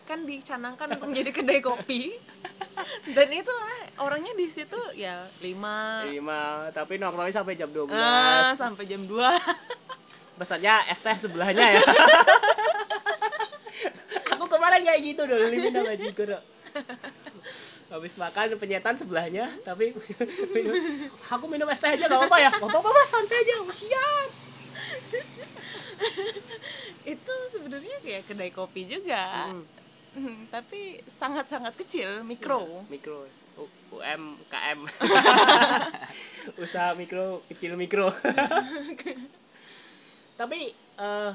[0.07, 2.15] kan dicanangkan untuk menjadi kedai kopi.
[3.13, 6.07] Dan itu lah, orangnya di situ ya lima.
[6.09, 9.13] Lima tapi nongkrongnya sampai jam 12 ah, sampai jam 2
[10.41, 11.83] pesannya es teh sebelahnya ya.
[14.33, 16.09] Aku kemarin kayak gitu dulu liminal aja.
[17.93, 19.93] Habis makan penyetan sebelahnya tapi
[20.57, 20.75] minum,
[21.29, 22.51] aku minum es teh aja gak apa-apa ya?
[22.57, 23.09] Gak apa-apa mas.
[23.13, 24.29] Santai aja oh, siap.
[27.05, 29.53] Itu sebenarnya kayak kedai kopi juga.
[29.53, 29.65] Hmm.
[30.55, 32.89] Tapi sangat-sangat kecil mikro.
[32.89, 33.29] Mikro.
[33.61, 34.81] U- UMKM
[36.65, 38.09] usaha mikro kecil mikro.
[40.41, 41.33] Tapi eh,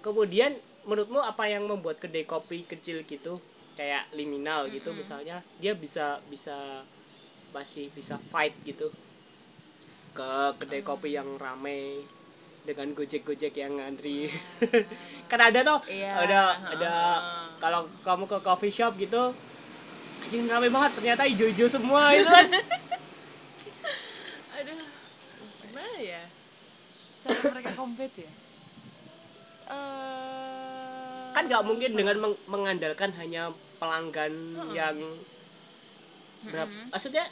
[0.00, 0.56] kemudian
[0.88, 3.38] menurutmu apa yang membuat kedai kopi kecil gitu
[3.78, 6.56] kayak liminal gitu misalnya dia bisa bisa
[7.54, 8.86] masih bisa fight gitu
[10.12, 10.30] ke
[10.60, 12.04] kedai kopi yang rame
[12.62, 14.30] dengan gojek-gojek yang ngantri.
[15.30, 16.40] Kan ada tuh Iya, ada
[16.72, 16.92] ada
[17.58, 19.32] kalau kamu ke coffee shop gitu
[20.22, 22.46] anjing rame banget ternyata hijau-hijau semua itu kan.
[24.60, 24.78] Aduh
[25.62, 26.22] gimana ya?
[27.22, 28.32] Cara mereka kompet ya?
[29.70, 30.11] Eh,
[31.36, 33.42] kan nggak mungkin dengan meng- mengandalkan hanya
[33.80, 34.32] pelanggan
[34.78, 34.96] yang
[36.42, 37.24] berapa maksudnya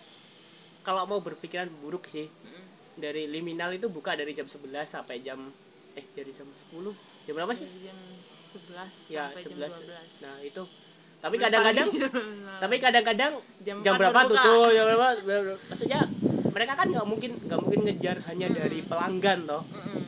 [0.87, 2.27] kalau mau berpikiran buruk sih
[2.97, 5.51] dari liminal itu buka dari jam 11 sampai jam
[5.99, 6.95] eh dari jam 10
[7.27, 7.67] jam berapa sih?
[7.67, 7.99] Dari jam
[8.47, 10.63] 11 ya sampai 11 jam 12 nah itu.
[11.21, 11.89] Tapi 11 kadang-kadang
[12.63, 15.09] tapi kadang-kadang Jam jam, 4 berapa tutup jam berapa?
[15.71, 16.01] Maksudnya
[16.51, 19.63] mereka kan nggak mungkin nggak mungkin ngejar hanya dari pelanggan toh.
[19.71, 20.03] Mm-mm.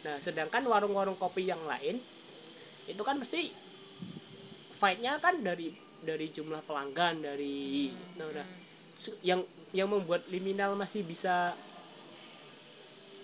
[0.00, 2.00] nah sedangkan warung-warung kopi yang lain
[2.90, 3.50] itu kan mesti
[4.80, 8.46] fightnya kan dari dari jumlah pelanggan dari nah, udah.
[9.24, 11.54] Yang yang membuat liminal masih bisa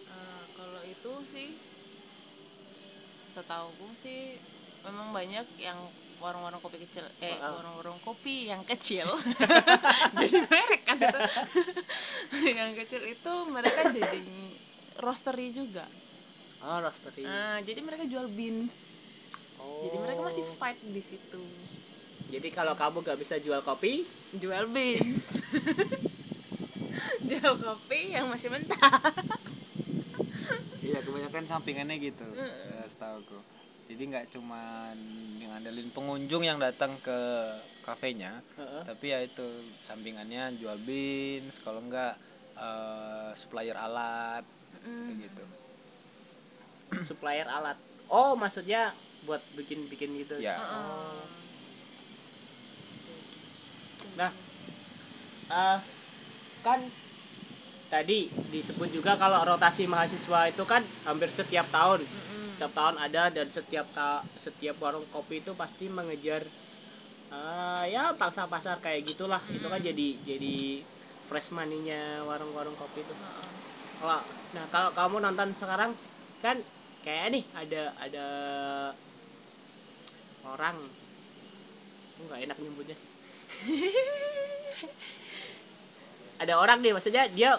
[0.06, 1.50] Eh, kalau itu sih
[3.28, 4.38] setauku sih
[4.86, 5.76] memang banyak yang
[6.16, 9.04] warung-warung kopi kecil eh warung-warung kopi yang kecil.
[10.16, 11.20] Jadi merek kan itu
[12.56, 14.20] yang kecil itu mereka jadi
[15.04, 15.84] roastery juga.
[16.64, 17.26] Oh roastery.
[17.26, 19.05] Nah jadi mereka jual beans
[19.60, 19.82] oh.
[19.84, 21.42] jadi mereka masih fight di situ.
[22.26, 24.02] Jadi kalau kamu nggak bisa jual kopi?
[24.34, 25.38] Jual beans.
[27.30, 28.98] Jual kopi yang masih mentah.
[30.86, 33.38] Iya kebanyakan sampingannya gitu eh, setahuku
[33.86, 34.96] jadi nggak cuman
[35.38, 37.18] ngandelin pengunjung yang datang ke
[37.82, 38.82] kafenya Heeh.
[38.82, 39.46] tapi ya itu
[39.82, 42.18] sampingannya jual beans kalau enggak
[42.58, 45.44] eh, supplier alat gitu gitu.
[47.06, 47.78] Supplier alat
[48.10, 48.94] oh maksudnya
[49.26, 50.38] buat bikin bikin gitu?
[50.38, 50.56] Ya.
[50.62, 51.26] Oh.
[54.16, 54.32] Nah
[55.50, 55.80] eh,
[56.64, 56.80] kan
[57.86, 62.00] tadi disebut juga kalau rotasi mahasiswa itu kan hampir setiap tahun.
[62.56, 66.42] Setiap tahun ada dan setiap ta- setiap warung kopi itu pasti mengejar
[67.32, 69.42] eh, ya pangsa pasar kayak gitulah.
[69.56, 70.56] Itu kan jadi jadi
[71.28, 73.14] fresh money-nya warung-warung kopi itu.
[73.98, 74.20] Kalau
[74.54, 75.92] nah kalau kamu nonton sekarang
[76.44, 76.56] kan
[77.06, 78.26] kayak nih ada ada
[80.42, 80.76] orang.
[82.26, 83.10] Nggak enak nyebutnya sih.
[86.42, 87.56] Ada orang nih maksudnya dia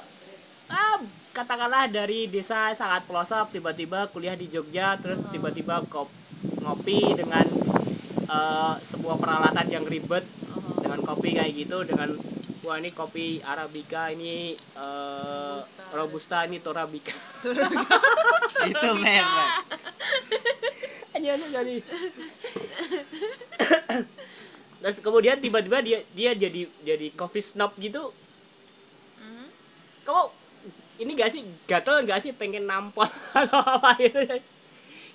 [0.69, 0.97] ah
[1.33, 6.11] katakanlah dari desa sangat pelosok tiba-tiba kuliah di Jogja terus tiba-tiba kop
[6.61, 7.45] ngopi dengan
[8.29, 10.25] eh, sebuah peralatan yang ribet.
[10.77, 12.13] Dengan kopi kayak gitu dengan
[12.67, 15.57] wah ini kopi arabica ini eh,
[15.95, 16.43] robusta.
[16.43, 17.15] ini torabika
[18.69, 18.87] itu
[21.15, 21.75] hanya jadi
[24.83, 28.13] terus kemudian tiba-tiba dia dia jadi jadi coffee snob gitu.
[29.17, 29.49] Hmm.
[30.05, 30.23] kamu
[30.97, 31.41] ini gak sih?
[31.65, 34.21] Gatel gak sih pengen nampol atau apa gitu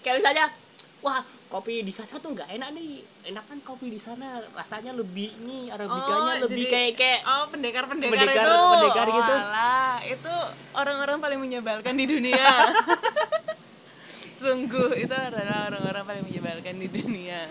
[0.03, 0.51] kayak misalnya
[0.99, 2.91] wah kopi di sana tuh nggak enak nih.
[3.29, 8.17] Enakan kopi di sana rasanya lebih ini arabikanya lebih jadi- kayak kayak oh pendekar pendekar,
[8.17, 9.35] Pendekar- itu pendekar gitu.
[9.37, 10.35] Walah, itu
[10.73, 12.73] orang-orang paling menyebalkan di dunia.
[14.43, 17.47] Sungguh itu adalah orang-orang paling menyebalkan di dunia.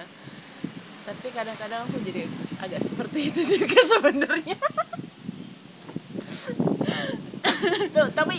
[1.06, 2.26] Tapi kadang-kadang aku jadi
[2.58, 4.58] agak seperti itu juga sebenarnya.
[7.94, 8.38] Tuh, tapi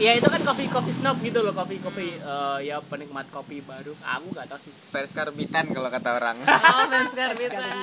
[0.00, 3.92] ya itu kan kopi kopi snob gitu loh kopi kopi eh, ya penikmat kopi baru
[4.00, 6.36] aku nggak tahu sih Fans karbitan kalau kata orang.
[6.48, 7.76] oh fans karbitan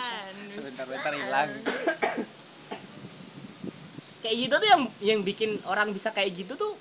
[0.65, 1.51] Bentar-bentar hilang.
[4.19, 6.73] kayak gitu tuh yang yang bikin orang bisa kayak gitu tuh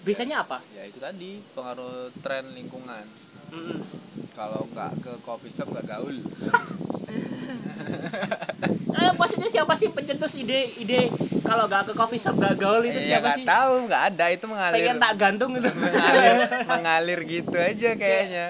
[0.00, 3.04] biasanya apa Ya itu tadi pengaruh tren lingkungan.
[3.52, 3.78] Mm-mm.
[4.32, 6.16] Kalau nggak ke coffee shop nggak gaul.
[8.90, 11.00] Eh, maksudnya siapa sih pencetus ide ide
[11.50, 14.24] kalau nggak ke coffee shop nggak gaul itu ya siapa nggak sih tahu, nggak ada
[14.30, 14.76] itu mengalir.
[14.78, 16.38] pengen tak gantung gitu mengalir,
[16.70, 18.46] mengalir gitu aja kayaknya.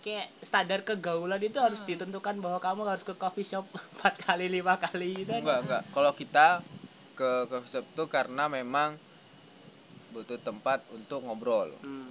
[0.00, 3.68] kayak standar kegaulan itu harus ditentukan bahwa kamu harus ke coffee shop
[4.00, 5.82] empat kali lima kali gitu kan Enggak, enggak.
[5.92, 6.46] Kalau kita
[7.12, 8.96] ke coffee shop tuh karena memang
[10.16, 11.68] butuh tempat untuk ngobrol.
[11.84, 12.08] Hmm.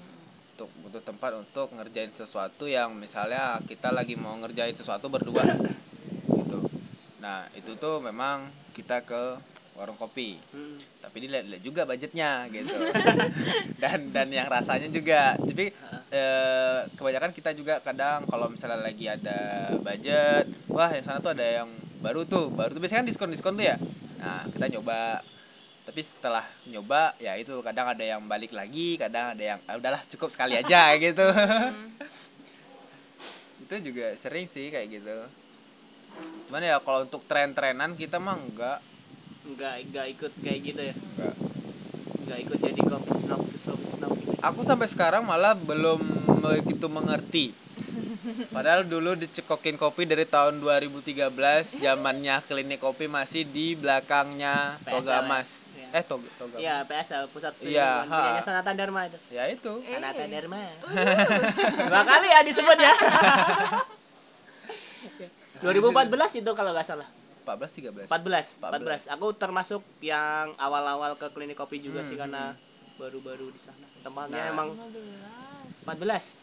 [0.54, 5.42] Untuk butuh tempat untuk ngerjain sesuatu yang misalnya kita lagi mau ngerjain sesuatu berdua.
[7.20, 9.36] Nah, itu tuh memang kita ke
[9.76, 10.40] warung kopi.
[10.56, 10.76] Hmm.
[11.00, 12.76] Tapi dilihat-lihat juga budgetnya gitu.
[13.84, 15.36] dan dan yang rasanya juga.
[15.36, 15.72] Tapi
[16.12, 19.40] eh, kebanyakan kita juga kadang kalau misalnya lagi ada
[19.84, 21.68] budget, wah yang sana tuh ada yang
[22.04, 23.78] baru tuh, baru tuh biasanya kan diskon-diskon tuh ya.
[24.20, 25.24] Nah, kita nyoba.
[25.88, 30.02] Tapi setelah nyoba ya itu kadang ada yang balik lagi, kadang ada yang ah, udahlah
[30.06, 31.26] cukup sekali aja gitu.
[33.60, 35.18] itu juga sering sih kayak gitu.
[36.48, 38.80] Cuman ya kalau untuk tren-trenan kita mah enggak,
[39.46, 41.36] nggak nggak ikut kayak gitu ya enggak.
[42.20, 46.04] nggak ikut jadi coffee snob coffee snob gitu aku sampai sekarang malah belum
[46.44, 47.56] begitu mengerti
[48.56, 51.32] padahal dulu dicekokin kopi dari tahun 2013
[51.80, 55.22] zamannya klinik kopi masih di belakangnya PSL Toga ya?
[55.24, 55.90] Mas Iya.
[55.96, 58.04] eh Toga Toga Iya, PSL pusat studi ha.
[58.04, 59.20] punyanya Sanata Dharma itu.
[59.32, 60.60] ya itu Sanata Dharma.
[61.88, 62.94] Dua kali ya disebut ya.
[65.62, 67.08] 2014 itu kalau nggak salah.
[67.42, 69.10] 14 13 14, 14.
[69.10, 69.16] 14.
[69.16, 72.44] Aku termasuk yang awal-awal ke klinik kopi juga sih Hmm, karena
[72.96, 73.88] baru-baru di sana.
[74.00, 74.54] Tempatnya Nah.
[74.54, 74.68] emang
[75.84, 76.38] 14.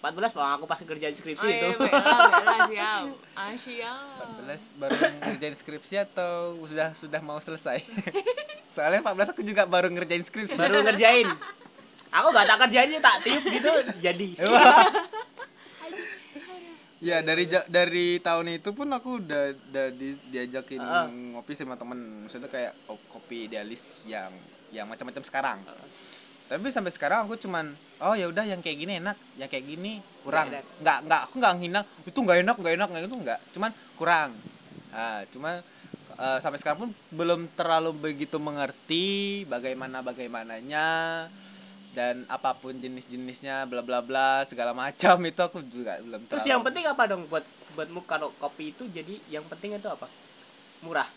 [0.00, 1.64] 14 Bang, aku pas kerjaan skripsi oh itu.
[1.64, 7.80] iya bela bela siap ah siap 14 baru ngerjain skripsi atau sudah sudah mau selesai
[8.74, 11.24] soalnya 14 aku juga baru ngerjain skripsi baru ngerjain.
[12.12, 14.28] Aku nggak tak kerjain sih, tak tiup gitu jadi.
[17.04, 21.06] Ya dari dari tahun itu pun aku udah udah di- diajakin Heeh.
[21.36, 24.32] ngopi sama temen maksudnya kayak oh, kopi idealis yang
[24.72, 25.58] yang macam-macam sekarang.
[26.48, 30.00] Tapi sampai sekarang aku cuman oh ya udah yang kayak gini enak, yang kayak gini
[30.24, 30.48] kurang.
[30.80, 34.30] Nggak Nggak aku nggak ngina itu nggak enak nggak enak nggak itu nggak, cuman kurang.
[34.88, 35.54] Nah, cuman
[36.16, 40.88] eh, sampai sekarang pun belum terlalu begitu mengerti bagaimana bagaimananya
[41.94, 46.50] dan apa pun jenis-jenisnya bla bla bla segala macam itu aku juga belum Terus terlalu-
[46.50, 50.10] yang penting apa dong buat buatmu kalau kopi itu jadi yang penting itu apa?
[50.82, 51.06] Murah.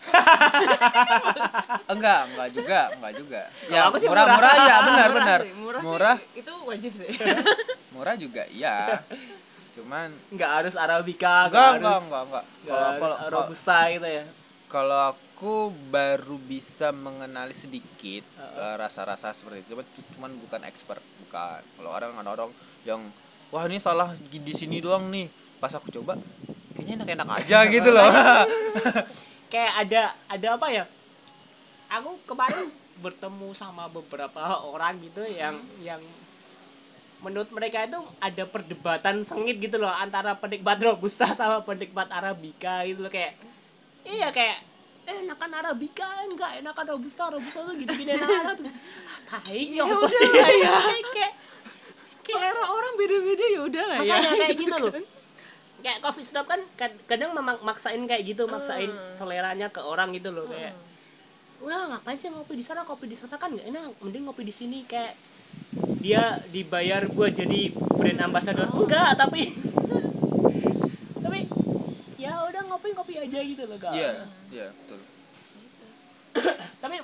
[1.91, 4.37] enggak enggak juga enggak juga ya aku sih murah murah.
[4.37, 7.11] murah ya benar benar sih, murah, murah sih, itu wajib sih
[7.91, 9.03] murah juga iya
[9.75, 13.31] cuman Nggak harus arabica, enggak nggak enggak harus enggak enggak nggak kalau harus kalau kalau-
[13.43, 14.23] robusta gitu ya.
[14.67, 21.63] Kalau aku baru bisa mengenali sedikit eh, rasa-rasa seperti itu cuman cuman bukan expert bukan.
[21.79, 22.51] Kalau orang ada orang
[22.83, 23.01] yang
[23.47, 25.31] wah ini salah di sini doang nih.
[25.63, 26.19] Pas aku coba
[26.75, 28.05] kayaknya enak-enak aja gitu loh.
[29.51, 30.83] Kayak ada ada apa ya?
[31.87, 32.67] Aku kemarin
[32.99, 36.03] bertemu sama beberapa orang gitu yang yang
[37.23, 43.07] menurut mereka itu ada perdebatan sengit gitu loh antara penikmat robusta sama penikmat arabica gitu
[43.07, 43.11] loh.
[43.13, 43.39] Kayak
[44.07, 44.57] iya kayak
[45.07, 48.57] eh enakan arabica enggak enakan robusta robusta tuh gini gini enakan
[49.27, 50.27] tai ya apa sih
[51.15, 51.33] kayak
[52.27, 54.15] selera orang beda-beda ya udah lah ya.
[54.19, 54.93] Makanya kayak gitu loh.
[55.79, 60.29] Kayak coffee shop kan kad- kadang memang maksain kayak gitu maksain seleranya ke orang gitu
[60.35, 60.73] loh kayak
[61.63, 62.83] udah ngapain sih ngopi di sana?
[62.85, 65.13] Kopi di sana kan nggak enak mending ngopi di sini kayak
[65.97, 68.67] dia dibayar buat jadi brand ambassador.
[68.77, 69.86] Enggak tapi tapi
[72.27, 73.93] ya udah ngopi ngopi aja gitu loh kak.
[73.95, 74.11] Iya
[74.51, 74.99] iya betul.
[76.83, 76.97] Tapi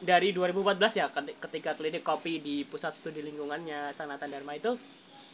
[0.00, 4.72] dari 2014 ya keti- ketika klinik kopi di pusat studi lingkungannya Sanata Dharma itu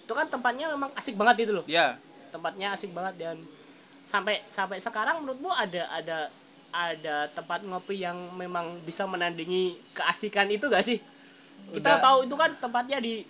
[0.07, 1.65] itu kan tempatnya memang asik banget gitu loh.
[1.69, 1.99] Iya.
[2.33, 3.37] Tempatnya asik banget dan
[4.07, 6.19] sampai sampai sekarang menurutmu ada ada
[6.71, 10.99] ada tempat ngopi yang memang bisa menandingi keasikan itu gak sih?
[11.75, 12.03] Kita Udah.
[12.03, 13.25] tahu itu kan tempatnya di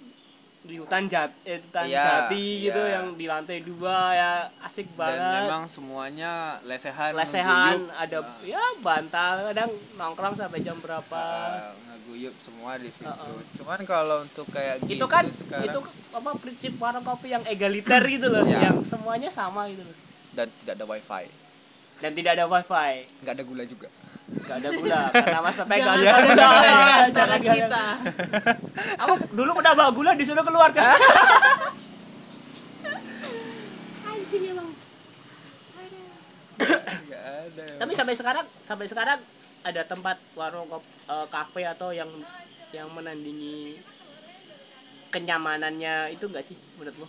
[0.66, 2.98] di hutan jat eh, hutan Iya, jati gitu iya.
[2.98, 5.42] yang di lantai dua ya asik dan banget.
[5.46, 11.22] memang semuanya lesehan lesehan ada Nah, ya bantal kadang nongkrong sampai jam berapa.
[11.22, 13.06] Uh, ngeguyup semua di situ.
[13.06, 13.46] Uh-uh.
[13.54, 18.02] cuman kalau untuk kayak itu gitu kan sekarang itu apa prinsip warung kopi yang egaliter
[18.04, 18.68] gitu loh Iya.
[18.68, 19.96] yang semuanya sama gitu loh.
[20.34, 21.45] Dan tidak ada wifi
[22.00, 23.08] dan tidak ada wifi.
[23.24, 23.88] Nggak ada gula juga.
[24.26, 27.56] Nggak ada gula karena masa pegang Jangan Jangan, pada jangan, jangan jangan, antara jangan.
[27.56, 27.84] kita.
[29.00, 30.84] aku dulu pernah bawa gula disuruh keluar kan
[34.10, 34.68] anjing emang.
[37.06, 37.64] Nggak ada.
[37.80, 39.18] Tapi sampai sekarang sampai sekarang
[39.66, 42.08] ada tempat warung eh, kafe atau yang
[42.74, 43.78] yang menandingi
[45.10, 47.06] kenyamanannya itu enggak sih menurutmu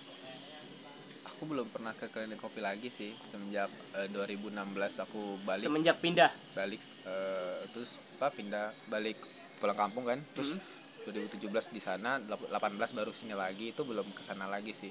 [1.37, 4.57] aku belum pernah ke klinik kopi lagi sih semenjak eh, 2016
[5.05, 5.69] aku balik.
[5.69, 6.33] Semenjak pindah?
[6.57, 9.21] Balik eh, terus apa pindah balik
[9.61, 10.17] pulang kampung kan.
[10.33, 10.57] Terus
[11.05, 14.89] 2017 di sana 18 baru sini lagi itu belum ke sana lagi sih.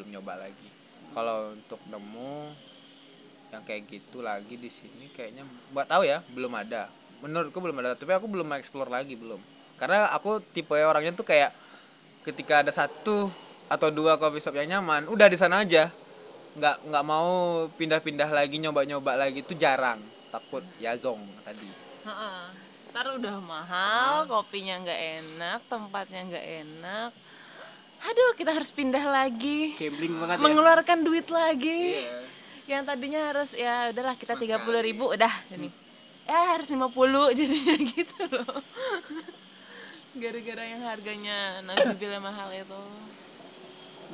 [0.00, 0.68] Belum nyoba lagi.
[1.12, 2.56] Kalau untuk nemu
[3.52, 5.44] yang kayak gitu lagi di sini kayaknya
[5.76, 6.88] buat tahu ya belum ada.
[7.20, 9.44] Menurutku belum ada tapi aku belum explore lagi belum.
[9.76, 11.52] Karena aku tipe orangnya tuh kayak
[12.24, 13.28] ketika ada satu
[13.66, 15.90] atau dua coffee shop yang nyaman udah di sana aja
[16.56, 20.00] nggak nggak mau pindah-pindah lagi nyoba-nyoba lagi itu jarang
[20.32, 21.68] takut ya zong tadi
[22.06, 22.40] Heeh.
[22.94, 27.10] Ntar udah mahal, kopinya nggak enak, tempatnya nggak enak.
[28.08, 29.74] Aduh, kita harus pindah lagi.
[29.74, 31.98] gambling banget ya Mengeluarkan duit lagi.
[32.70, 35.68] Yang tadinya harus ya udahlah kita tiga puluh ribu udah ini.
[36.24, 36.86] Ya harus 50
[37.38, 38.54] jadinya gitu loh.
[40.22, 42.82] Gara-gara yang harganya nauzubillah mahal itu.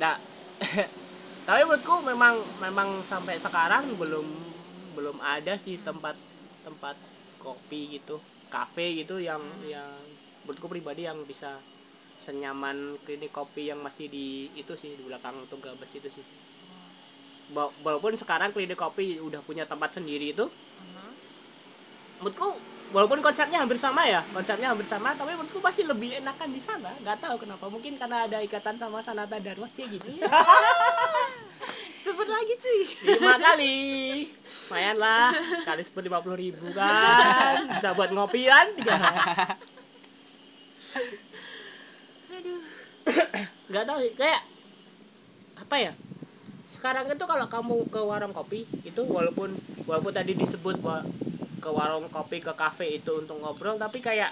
[0.01, 0.15] Nah
[1.47, 4.27] tapi menurutku memang memang sampai sekarang belum
[4.95, 6.15] belum ada sih tempat
[6.65, 6.95] tempat
[7.43, 8.17] kopi gitu
[8.53, 9.89] kafe gitu yang yang
[10.45, 11.51] menurutku pribadi yang bisa
[12.25, 16.25] senyaman klinik kopi yang masih di itu sih di belakang tunggal bus itu sih.
[17.55, 20.45] Wa- walaupun sekarang klinik kopi udah punya tempat sendiri itu
[22.19, 22.49] menurutku
[22.93, 26.93] walaupun konsepnya hampir sama ya konsepnya hampir sama tapi menurutku masih lebih enakan di sana.
[27.01, 30.05] Nggak tahu kenapa mungkin karena ada ikatan sama Sanata Dharma C gitu.
[32.03, 32.81] Sebut lagi cuy.
[33.15, 33.77] lima kali.
[34.69, 37.63] Lumayan lah sekali sebut lima puluh ribu kan.
[37.73, 38.67] Bisa buat ngopi kan?
[38.75, 38.95] Tiga.
[42.37, 42.61] Aduh.
[43.71, 44.41] nggak tahu kayak
[45.63, 45.91] apa ya?
[46.67, 49.55] Sekarang itu kalau kamu ke warung kopi itu walaupun
[49.87, 51.07] walaupun tadi disebut bahwa
[51.63, 54.31] ke warung kopi ke kafe itu untuk ngobrol tapi kayak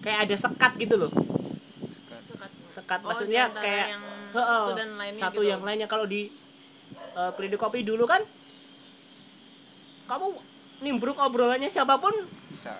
[0.00, 1.12] kayak ada sekat gitu loh.
[1.90, 2.22] Sekat.
[2.70, 3.00] sekat.
[3.02, 5.50] Oh, maksudnya kayak yang Heeh, satu dan lainnya satu gitu.
[5.50, 5.88] yang lainnya.
[5.90, 6.20] Kalau di
[7.18, 8.22] eh, klinik kopi dulu kan
[10.10, 10.26] kamu
[10.84, 12.12] nimbruk obrolannya siapa pun
[12.50, 12.74] bisa.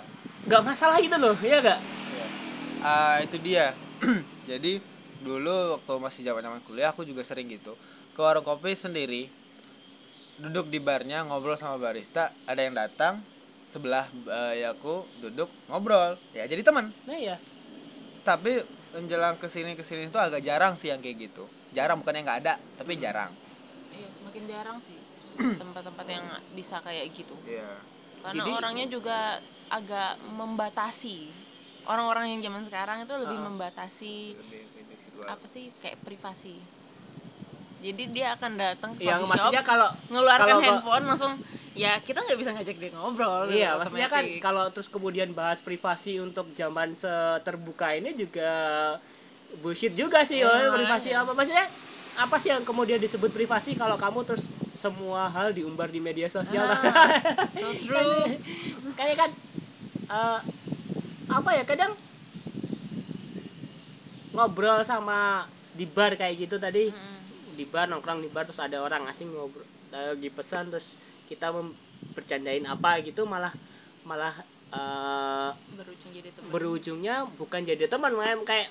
[0.46, 2.26] nggak masalah gitu loh ya gak Iya.
[2.80, 3.76] Ah, itu dia.
[4.50, 4.80] Jadi
[5.20, 7.76] dulu waktu masih zaman zaman kuliah aku juga sering gitu
[8.16, 9.28] ke warung kopi sendiri
[10.40, 13.20] duduk di barnya ngobrol sama barista ada yang datang
[13.68, 17.36] sebelah eh, aku duduk ngobrol ya jadi teman nah ya
[18.20, 18.56] tapi
[18.90, 22.24] menjelang ke sini ke sini itu agak jarang sih yang kayak gitu jarang bukan yang
[22.26, 23.36] nggak ada tapi jarang
[23.90, 25.02] Iya, semakin jarang sih
[25.60, 26.22] tempat-tempat yang
[26.54, 27.34] bisa kayak gitu.
[27.42, 27.82] iya
[28.22, 29.18] Karena Jadi- orangnya juga
[29.66, 31.26] agak membatasi.
[31.90, 33.44] Orang-orang yang zaman sekarang itu lebih Ah.
[33.50, 36.62] membatasi lebih individual apa sih kayak privasi.
[37.80, 41.32] Jadi dia akan datang ke yang maksudnya shop, kalau ngeluarkan kalau handphone langsung
[41.72, 43.48] ya kita nggak bisa ngajak dia ngobrol.
[43.48, 48.52] gitu, iya maksudnya kan kalau terus kemudian bahas privasi untuk zaman seterbuka ini juga
[49.62, 51.20] bullshit juga sih Iya, oh, privasi makanya.
[51.24, 51.66] apa maksudnya
[52.14, 56.66] apa sih yang kemudian disebut privasi kalau kamu terus semua hal diumbar di media sosial
[56.68, 57.16] Ah,
[57.56, 58.28] so true.
[58.98, 59.30] kayak kan
[60.12, 60.40] eh,
[61.30, 61.92] apa ya kadang
[64.30, 65.42] ngobrol sama
[65.74, 66.94] di bar kayak gitu tadi
[67.60, 70.96] di bar nongkrong di bar terus ada orang asing ngobrol lagi pesan terus
[71.28, 71.52] kita
[72.16, 73.52] bercandain apa gitu malah
[74.08, 74.32] malah
[74.72, 76.48] eh, Berujung jadi teman.
[76.48, 78.12] berujungnya bukan jadi teman
[78.48, 78.68] kayak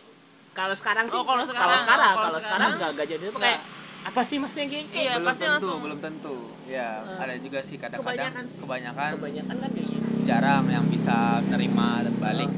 [0.58, 3.23] kalau sekarang sih Oh, kalau sekarang, kalau sekarang kalau kalau sekarang sekarang, nggak nggak jadi
[3.30, 3.41] teman.
[3.45, 3.62] Kayak
[3.99, 5.80] apa sih maksudnya kayak, kayak Iya, belum pasti tentu langsung.
[5.86, 6.36] belum tentu.
[6.65, 8.15] Ya ada juga sih kadang-kadang.
[8.15, 8.62] Kebanyakan sih.
[8.63, 12.49] kebanyakan kebanyakan kan justru jarang yang bisa nerima dan balik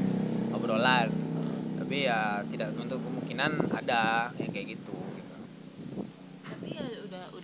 [0.54, 1.08] obrolan.
[1.78, 5.01] Tapi ya tidak menutup kemungkinan ada yang kayak gitu, gitu.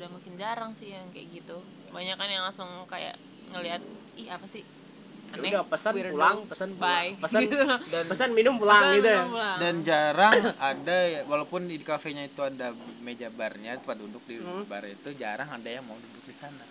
[0.09, 1.59] Udah makin jarang sih yang kayak gitu
[1.93, 3.13] banyak kan yang langsung kayak
[3.53, 3.85] ngelihat
[4.17, 4.65] ih apa sih
[5.37, 7.21] Ya udah pesan weirdo, pulang pesan bye pulang.
[7.21, 7.65] pesan Gitu.
[7.93, 9.59] dan pesan minum pulang Pesan gitu ya minum pulang.
[9.61, 12.73] dan jarang ada ya, walaupun di kafenya itu ada
[13.07, 14.65] meja barnya tempat duduk di Hmm.
[14.65, 16.65] bar itu jarang ada yang mau duduk di sana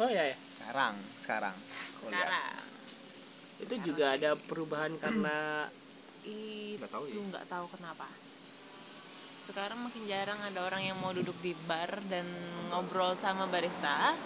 [0.00, 0.36] oh ya, ya.
[0.58, 1.56] jarang sekarang
[2.10, 2.34] lihat.
[2.34, 2.68] sekarang
[3.64, 5.36] itu juga ada perubahan karena
[6.24, 7.20] itu Nggak tahu ya.
[7.30, 8.06] nggak tahu kenapa
[9.44, 12.24] sekarang makin jarang ada orang yang mau duduk di bar dan
[12.72, 14.16] ngobrol sama barista.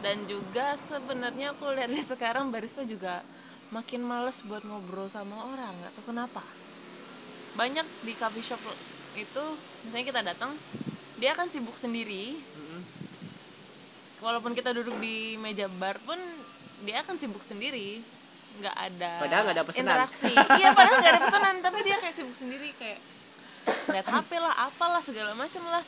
[0.00, 3.20] Dan juga sebenarnya aku lihat sekarang barista juga
[3.72, 6.40] makin males buat ngobrol sama orang nggak tahu kenapa.
[7.54, 8.60] Banyak di coffee shop
[9.14, 9.44] itu
[9.86, 10.50] misalnya kita datang
[11.20, 12.34] dia akan sibuk sendiri.
[14.24, 16.16] Walaupun kita duduk di meja bar pun
[16.88, 18.00] dia akan sibuk sendiri.
[18.54, 19.84] Nggak ada Padahal nggak ada pesanan.
[19.84, 20.32] interaksi.
[20.32, 22.98] Iya padahal nggak ada pesanan tapi dia kayak sibuk sendiri kayak
[23.88, 25.84] lihat HP lah apalah segala macam lah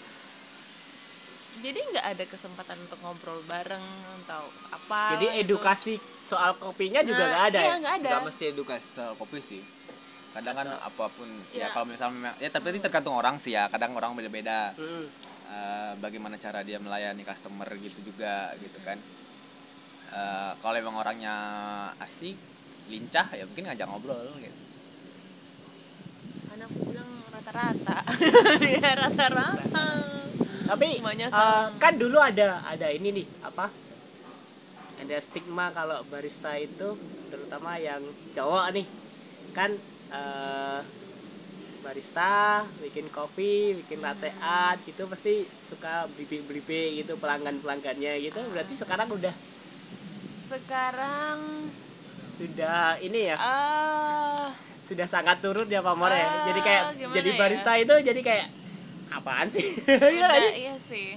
[1.56, 3.80] jadi nggak ada kesempatan untuk ngobrol bareng
[4.24, 5.56] atau apa Jadi gitu.
[5.56, 7.76] edukasi soal kopinya juga Nah, nggak ada iya, ya.
[7.80, 9.62] nggak ada nggak mesti edukasi soal kopi sih
[10.36, 11.66] kadang kan apa pun ya Iya.
[11.72, 15.08] kalau misalnya ya tapi itu tergantung orang sih ya kadang orang beda-beda Hmm.
[15.46, 18.98] Eh, bagaimana cara dia melayani customer gitu juga gitu kan
[20.06, 21.34] Eh, kalau emang orangnya
[21.98, 22.38] asik
[22.86, 24.54] lincah ya mungkin ngajak ngobrol gitu
[27.36, 27.96] rata-rata
[28.80, 29.84] ya rata-rata
[30.66, 31.36] Tapi Kebanyakan.
[31.38, 33.70] eh, kan dulu ada ada ini nih apa?
[34.96, 36.96] Ada stigma kalau barista itu
[37.30, 38.02] terutama yang
[38.34, 38.86] cowok nih
[39.56, 39.70] kan
[40.12, 40.80] eh,
[41.84, 42.30] barista
[42.82, 45.32] bikin kopi, bikin latte art gitu pasti
[45.70, 48.40] suka blibi-blibi gitu pelanggan-pelanggannya gitu.
[48.52, 49.34] Berarti sekarang udah
[50.48, 51.38] sekarang
[52.16, 54.50] sudah ini ya, ah
[54.88, 56.26] sudah sangat turun ya pamor ya.
[56.26, 56.84] Ah, Jadi kayak
[57.16, 57.38] jadi ya?
[57.40, 58.46] barista itu jadi kayak
[59.18, 59.66] apaan sih?
[60.16, 60.50] Iya udah sih?
[60.62, 61.08] iya sih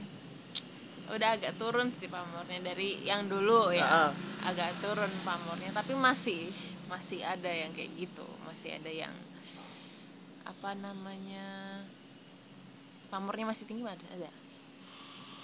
[1.10, 4.10] udah agak turun sih pamornya dari yang dulu ya Heeh.
[4.46, 6.54] agak turun pamornya tapi masih
[6.86, 9.14] masih ada yang kayak gitu masih ada yang
[10.46, 11.46] apa namanya
[13.10, 14.30] pamornya masih tinggi ada ada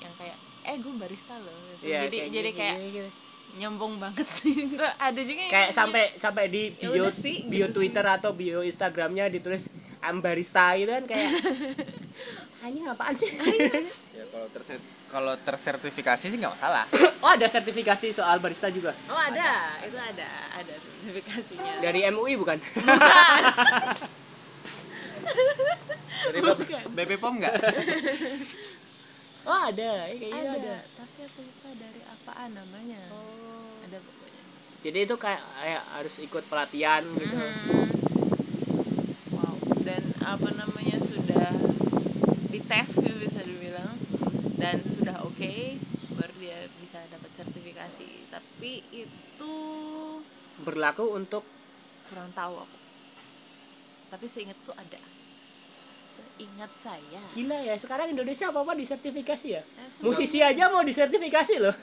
[0.04, 1.84] yang kayak eh gue barista loh gitu.
[1.86, 3.10] Iya, jadi jadi gitu, kayak gitu.
[3.56, 4.76] Nyombong banget sih.
[5.08, 7.82] Ada juga yang kayak sampai sampai di Ya bio sih, bio gitu.
[7.82, 9.72] Twitter atau bio Instagramnya ditulis
[10.04, 11.32] I'm barista gitu kan kayak
[12.64, 13.32] hanya apaan sih?
[14.16, 14.80] Ya kalau terset
[15.12, 16.88] kalau tersertifikasi sih nggak masalah.
[17.20, 18.96] Oh ada sertifikasi soal barista juga?
[19.12, 19.76] Oh ada.
[19.84, 21.84] Itu ada ada sertifikasinya.
[21.84, 22.58] Dari MUI bukan?
[26.26, 26.40] Dari
[26.96, 27.54] BP POM nggak
[29.46, 29.92] oh ada.
[30.10, 30.76] Ya, kayak ada, ada.
[30.98, 33.02] tapi aku lupa dari apaan namanya.
[33.86, 34.44] Ada pokoknya.
[34.86, 37.36] Jadi itu kayak, kayak harus ikut pelatihan gitu.
[37.38, 37.90] Hmm.
[39.34, 39.56] wow.
[39.86, 41.50] Dan apa namanya sudah
[42.54, 43.98] dites sih bisa dibilang.
[44.62, 45.54] Dan sudah oke
[46.16, 48.08] baru dia bisa dapat sertifikasi.
[48.30, 49.54] Tapi itu
[50.66, 51.44] berlaku untuk
[52.10, 52.78] kurang tahu aku.
[54.14, 55.25] Tapi seingatku ada
[56.16, 57.20] seingat saya.
[57.36, 59.62] Gila ya sekarang Indonesia apa apa disertifikasi ya?
[59.62, 61.76] Eh, musisi aja mau disertifikasi loh.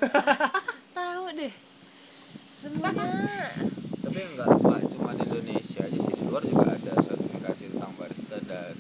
[0.97, 1.53] Tahu deh.
[2.49, 3.05] Semuanya
[4.03, 8.37] tapi nggak nggak cuma di Indonesia aja sih di luar juga ada sertifikasi tentang barista
[8.45, 8.75] dan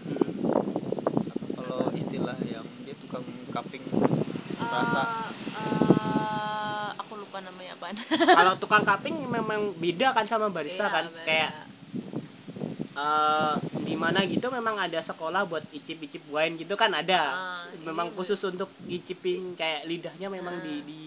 [1.30, 3.22] apa kalau istilah yang dia tukang
[3.55, 3.84] cupping
[4.59, 5.03] rasa.
[5.55, 7.96] Eh, eh, aku lupa namanya apaan.
[8.11, 11.05] Kalau tukang cupping memang beda kan sama barista Iya, kan?
[11.07, 11.22] beda.
[11.24, 11.50] kayak
[12.93, 17.57] eh di mana gitu memang ada sekolah buat icip-icip wine gitu kan ada.
[17.57, 21.03] Ah, memang iya, khusus untuk icipin kayak lidahnya memang di di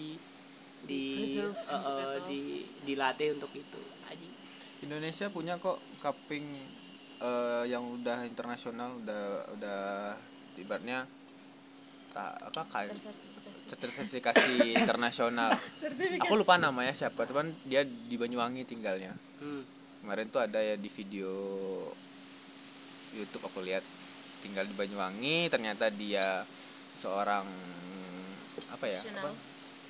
[0.82, 1.54] di Preserve.
[1.54, 2.26] eh, untuk eh, itu.
[2.26, 2.40] di
[2.82, 3.80] dilatih untuk itu.
[4.10, 4.34] Anjing.
[4.82, 6.58] Indonesia punya kok cupping
[7.22, 9.22] eh, yang udah internasional udah
[9.54, 9.80] udah
[10.58, 11.06] ibaratnya
[12.10, 12.96] tak apa kayak
[13.68, 15.54] sertifikasi internasional.
[16.24, 19.14] Aku lupa namanya siapa teman dia di Banyuwangi tinggalnya.
[19.38, 19.75] Hmm.
[20.06, 21.34] Kemarin tuh ada ya di video
[23.10, 23.82] YouTube aku lihat
[24.38, 26.46] tinggal di Banyuwangi ternyata dia
[26.94, 27.42] seorang
[28.70, 29.26] apa ya Profesional.
[29.26, 29.30] apa?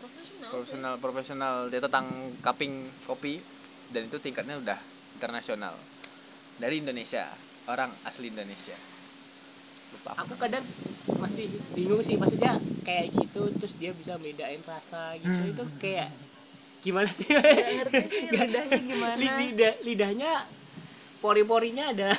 [0.01, 0.49] Profesional.
[0.49, 3.37] profesional profesional dia tentang cupping kopi
[3.93, 4.81] dan itu tingkatnya udah
[5.21, 5.77] internasional
[6.57, 7.29] dari Indonesia
[7.69, 8.77] orang asli Indonesia
[9.93, 10.65] lupa aku aku kadang
[11.21, 11.45] masih
[11.77, 12.57] bingung sih maksudnya
[12.89, 16.09] kayak gitu terus dia bisa bedain rasa gitu itu kayak
[16.87, 17.27] gimana sih?
[17.27, 19.15] Nggak ngerti sih lidahnya gimana.
[19.19, 20.33] Li- lidah lidahnya
[21.19, 22.11] pori-porinya ada.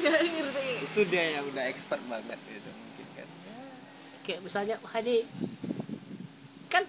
[0.00, 0.68] Gak ngerti.
[0.88, 3.28] itu dia yang udah expert banget itu mungkin kan.
[4.24, 5.20] Kayak misalnya wah ini
[6.70, 6.84] kan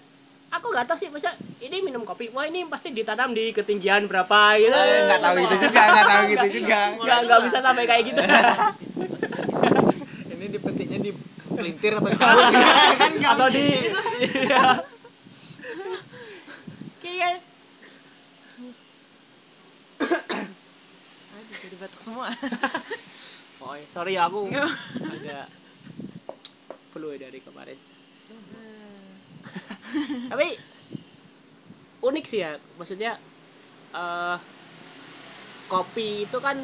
[0.51, 4.55] aku nggak tahu sih masa ini minum kopi wah ini pasti ditanam di ketinggian berapa
[4.55, 4.71] gitu.
[4.71, 6.79] Eh, nggak tahu gitu juga nggak tahu gitu juga.
[6.95, 8.21] nggak nggak bisa sampai kayak gitu.
[10.31, 11.11] Ini dipetiknya di
[11.51, 12.15] pelintir atau di
[13.03, 13.65] kan nggak atau di
[14.21, 14.63] Iya.
[17.01, 17.35] kayak
[21.31, 22.27] Aduh, jadi batuk semua.
[23.63, 25.47] oh sorry ya, aku agak
[26.91, 27.77] flu dari kemarin.
[30.31, 30.47] Tapi
[32.01, 33.11] unik sih ya maksudnya
[33.95, 34.37] eh
[35.71, 36.57] kopi itu kan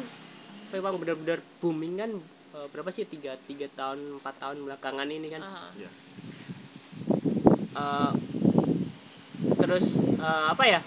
[0.74, 2.10] memang benar-benar booming kan
[2.56, 5.42] eh, berapa sih tiga tiga tahun empat tahun belakangan ini kan?
[5.42, 5.90] Ah, Iya.
[7.76, 8.12] Eh,
[9.58, 10.80] terus eh, apa ya?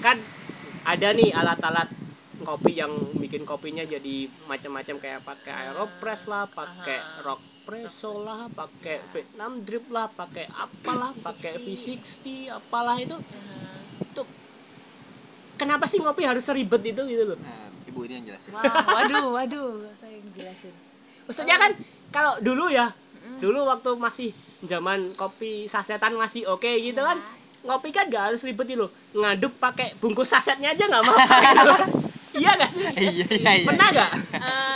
[0.00, 0.28] Kan
[0.92, 1.88] ada nih alat-alat
[2.46, 4.16] kopi yang bikin kopinya jadi
[4.50, 11.10] macam-macam kayak pakai aeropress lah pakai rock espresso lah pakai Vietnam drip lah pakai apalah
[11.18, 13.16] pakai V60 apalah itu
[14.14, 14.22] itu
[15.56, 18.50] kenapa sih ngopi harus seribet itu gitu loh Nah, ibu ini yang jelasin.
[18.54, 19.68] Wah, waduh, waduh,
[19.98, 20.74] saya yang jelasin.
[21.26, 21.72] maksudnya kan
[22.14, 22.94] kalau dulu ya
[23.42, 24.30] dulu waktu masih
[24.62, 27.18] zaman kopi sasetan masih oke gitu kan
[27.66, 28.90] ngopi kan gak harus ribet loh.
[29.12, 31.70] Ngaduk pakai bungkus sasetnya aja nggak mau gitu
[32.40, 32.84] iya gak sih?
[32.84, 33.66] Iya iya iya.
[33.68, 34.10] pernah gak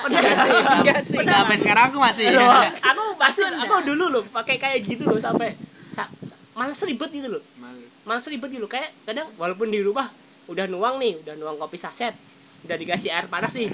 [0.05, 0.37] pernah gak
[0.81, 1.19] Enggak sih.
[1.21, 2.25] Sampai sekarang aku masih.
[2.33, 5.55] Loh, aku pasti aku dulu loh pakai kayak gitu loh sampai
[5.93, 6.13] sa-
[6.57, 7.43] malas ribet gitu loh.
[7.57, 8.03] Males.
[8.09, 8.71] malas ribet gitu loh.
[8.71, 10.09] Kayak kadang walaupun di rumah
[10.51, 12.17] udah nuang nih udah nuang kopi saset
[12.61, 13.71] udah dikasih air panas nih.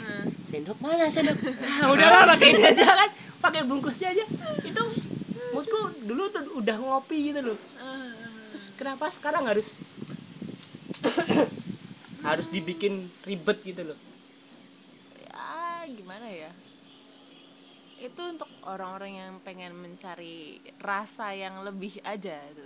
[0.47, 1.35] Sendok mana sendok?
[1.83, 3.11] Ah, udahlah pakai ini aja kan.
[3.43, 4.25] Pakai bungkusnya aja.
[4.63, 4.83] Itu
[5.55, 7.59] moodku dulu tuh udah ngopi gitu loh
[8.57, 9.85] terus kenapa sekarang harus
[12.25, 13.99] harus dibikin ribet gitu loh?
[15.29, 16.49] Ya, gimana ya?
[18.01, 22.65] Itu untuk orang-orang yang pengen mencari rasa yang lebih aja gitu.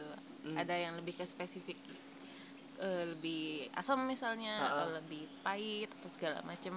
[0.55, 1.75] Ada yang lebih ke spesifik
[3.11, 6.71] lebih asam misalnya atau lebih pahit atau segala macem.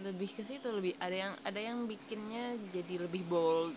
[0.00, 3.76] Lebih ke situ lebih ada yang ada yang bikinnya jadi lebih bold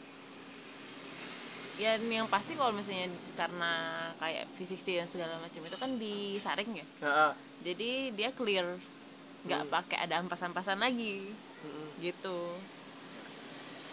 [1.79, 3.07] ya yang pasti kalau misalnya
[3.39, 3.71] karena
[4.19, 6.85] kayak V60 dan segala macam itu kan disaring ya.
[7.07, 7.31] Heeh.
[7.63, 8.67] jadi dia clear
[9.47, 11.31] nggak pakai ada ampas-ampasan lagi.
[11.95, 12.37] Gitu.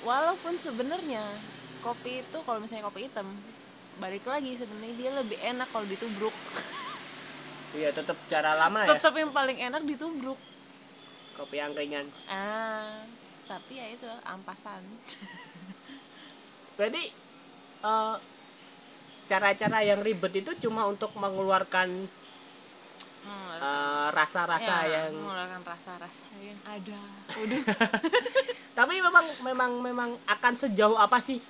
[0.03, 1.23] Walaupun sebenarnya
[1.83, 3.31] kopi itu kalau misalnya kopi hitam
[4.03, 6.35] balik lagi sebenarnya dia lebih enak kalau ditubruk.
[7.77, 8.97] Iya tetap cara lama ya.
[8.97, 10.39] Tetap yang paling enak ditubruk.
[11.37, 13.05] Kopi angkringan ah
[13.45, 14.81] tapi ya itu ampasan.
[16.81, 17.26] Berarti
[19.27, 22.07] cara-cara yang ribet itu cuma untuk mengeluarkan
[23.27, 27.03] eh, rasa-rasa ya, yang mengeluarkan rasa-rasa yang ada.
[27.43, 27.61] Udah
[28.79, 31.41] tapi memang memang memang akan sejauh apa sih?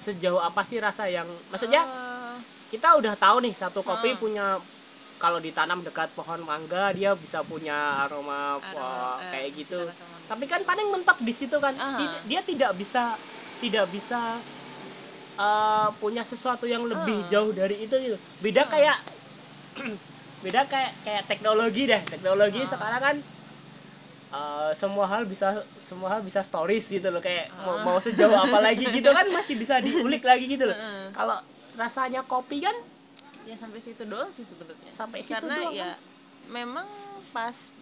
[0.00, 2.36] Sejauh apa sih rasa yang maksudnya Eh,
[2.72, 4.20] kita udah tahu nih satu kopi Hmm.
[4.20, 4.46] punya
[5.22, 9.78] kalau ditanam dekat pohon mangga dia bisa punya aroma, Aroma, wah, eh, kayak gitu.
[10.26, 11.78] tapi kan paling mentok di situ kan.
[11.78, 11.96] Aha.
[12.00, 13.22] Tid- dia tidak bisa
[13.62, 14.42] tidak bisa
[15.38, 17.28] eh, punya sesuatu yang lebih Ah.
[17.30, 18.96] jauh dari itu gitu beda kayak
[20.44, 22.68] beda kayak kayak teknologi deh teknologi Ah.
[22.68, 23.16] sekarang kan
[24.34, 27.84] eh, semua hal bisa semua hal bisa stories gitu loh kayak mau, Ah.
[27.86, 30.78] mau sejauh apa lagi gitu kan masih bisa diulik lagi gitu loh
[31.14, 31.38] kalau
[31.74, 32.74] rasanya kopi kan
[33.44, 35.90] ya sampai situ doang sih sebenarnya Sampai situ karena doang, ya
[36.48, 36.86] memang
[37.34, 37.74] pas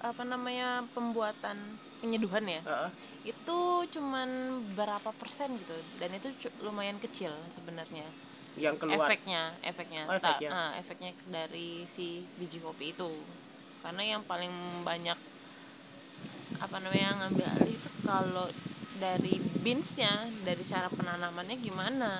[0.00, 2.90] apa namanya pembuatan penyeduhan ya Heeh.
[3.32, 3.58] Itu
[3.94, 4.28] cuman
[4.78, 6.28] berapa persen gitu dan itu
[6.66, 8.06] lumayan kecil sebenarnya.
[8.56, 8.98] Yang keluar?
[9.08, 10.02] Efeknya efeknya.
[10.08, 10.50] Oh, Ta- efeknya.
[10.58, 12.06] ah, efeknya dari si
[12.40, 13.12] biji kopi itu.
[13.82, 14.54] Karena yang paling
[14.88, 15.18] banyak
[16.64, 18.46] apa namanya ngambil alih itu kalau
[19.02, 20.12] dari beansnya
[20.46, 22.12] dari cara penanamannya gimana.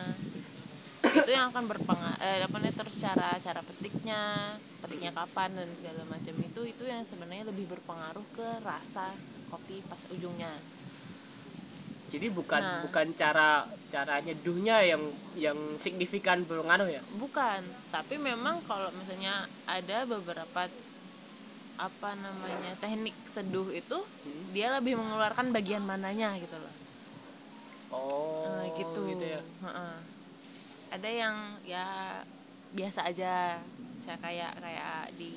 [1.19, 4.21] Itu yang akan berpengaruh eh, apa namanya terus cara cara petiknya
[4.83, 9.17] petiknya kapan dan segala macam itu itu yang sebenarnya lebih berpengaruh ke rasa
[9.51, 10.53] kopi pas ujungnya
[12.07, 12.83] jadi bukan Nah.
[12.87, 15.03] bukan cara cara nyeduhnya yang
[15.35, 17.03] yang signifikan berpengaruh ya?
[17.11, 17.63] Bukan
[17.95, 20.71] tapi memang kalau misalnya ada beberapa
[21.77, 23.99] apa namanya teknik seduh itu
[24.57, 26.73] dia lebih mengeluarkan bagian mananya gitu loh.
[27.93, 29.41] Oh Nah, gitu, ya.
[29.65, 29.95] Heeh.
[30.87, 31.37] ada yang
[31.67, 31.87] ya
[32.73, 33.59] biasa aja.
[33.99, 35.33] Saya kayak kayak di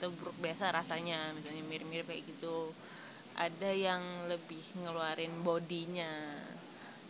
[0.00, 2.72] tubruk biasa rasanya misalnya mirip-mirip kayak gitu
[3.34, 6.10] ada yang lebih ngeluarin bodinya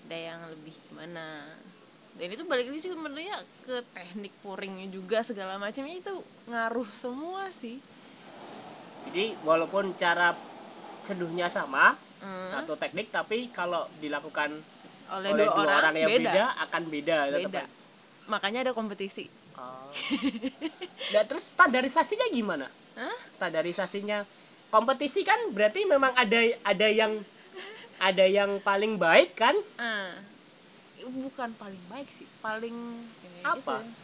[0.09, 1.45] ada yang lebih gimana
[2.14, 6.14] dan itu balik lagi sih sebenarnya ke teknik pouringnya juga segala macamnya itu
[6.49, 7.77] ngaruh semua sih
[9.11, 10.33] jadi walaupun cara
[11.05, 12.49] seduhnya sama Hmm.
[12.49, 14.49] satu teknik tapi kalau dilakukan
[15.12, 17.68] oleh, oleh, dua, orang, yang beda beda, akan beda beda kan?
[18.33, 19.93] makanya ada kompetisi Oh.
[21.14, 22.66] Nah, terus standarisasinya gimana?
[22.99, 23.16] Hah?
[23.39, 24.27] Standarisasinya
[24.75, 27.22] kompetisi kan berarti memang ada ada yang
[28.03, 29.55] ada yang paling baik kan?
[29.79, 30.18] Ah,
[30.99, 32.75] bukan paling baik sih paling
[33.22, 33.79] ini Apa?
[33.79, 34.03] itu.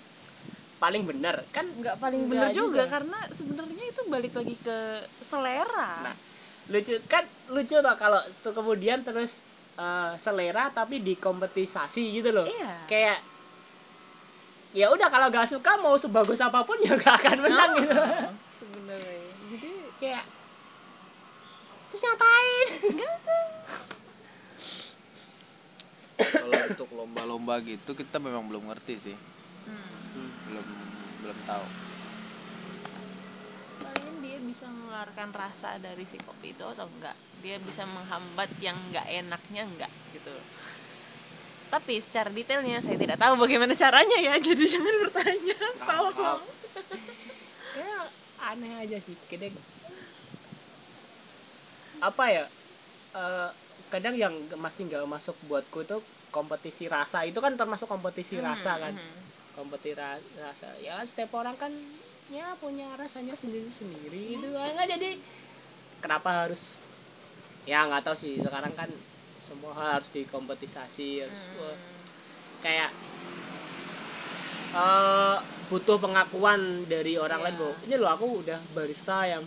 [0.79, 1.66] Paling benar kan?
[1.66, 2.89] nggak paling bener juga, juga.
[2.89, 4.79] karena sebenarnya itu balik lagi ke
[5.21, 6.16] selera Nah,
[6.71, 9.43] lucu kan lucu toh kalau tuh kemudian terus
[9.77, 12.47] eh, selera tapi dikompetisasi gitu loh.
[12.47, 12.87] Iya.
[12.87, 13.18] Kayak
[14.71, 17.95] ya udah kalau gak suka mau sebagus apa pun ya gak akan menang gitu.
[18.55, 19.18] sebenarnya
[19.51, 20.25] jadi Kayak
[21.91, 22.68] terus ngapain?
[26.20, 29.16] Kalau untuk lomba-lomba gitu kita memang belum ngerti sih.
[30.47, 30.66] Belum
[31.26, 31.66] belum tahu.
[33.82, 37.16] paling dia bisa mengeluarkan rasa dari si kopi itu atau enggak?
[37.43, 40.30] Dia bisa menghambat yang enggak enaknya enggak gitu.
[41.70, 45.57] Tapi secara detailnya saya tidak tahu bagaimana caranya ya jadi jangan bertanya.
[45.82, 46.43] Tolong
[47.78, 47.97] ya
[48.51, 49.55] aneh aja sih kadang
[52.01, 52.44] apa ya
[53.16, 53.51] eh,
[53.92, 55.96] kadang yang masih nggak masuk buatku itu
[56.36, 57.26] kompetisi rasa.
[57.30, 58.94] Itu kan termasuk kompetisi rasa kan.
[59.57, 60.78] kompetisi ra- rasa.
[60.78, 61.72] Ya setiap orang kan
[62.30, 64.74] ya punya rasanya sendiri sendiri itu kan.
[64.86, 65.11] Jadi
[66.03, 66.80] kenapa harus
[67.68, 68.34] ya nggak tahu sih.
[68.40, 68.90] Sekarang kan
[69.40, 71.76] semua harus dikompetisasi harus wah,
[72.64, 72.90] kayak
[74.70, 75.36] eh
[75.70, 77.46] butuh pengakuan dari orang Iya.
[77.51, 79.44] lain loh ini loh aku udah barista yang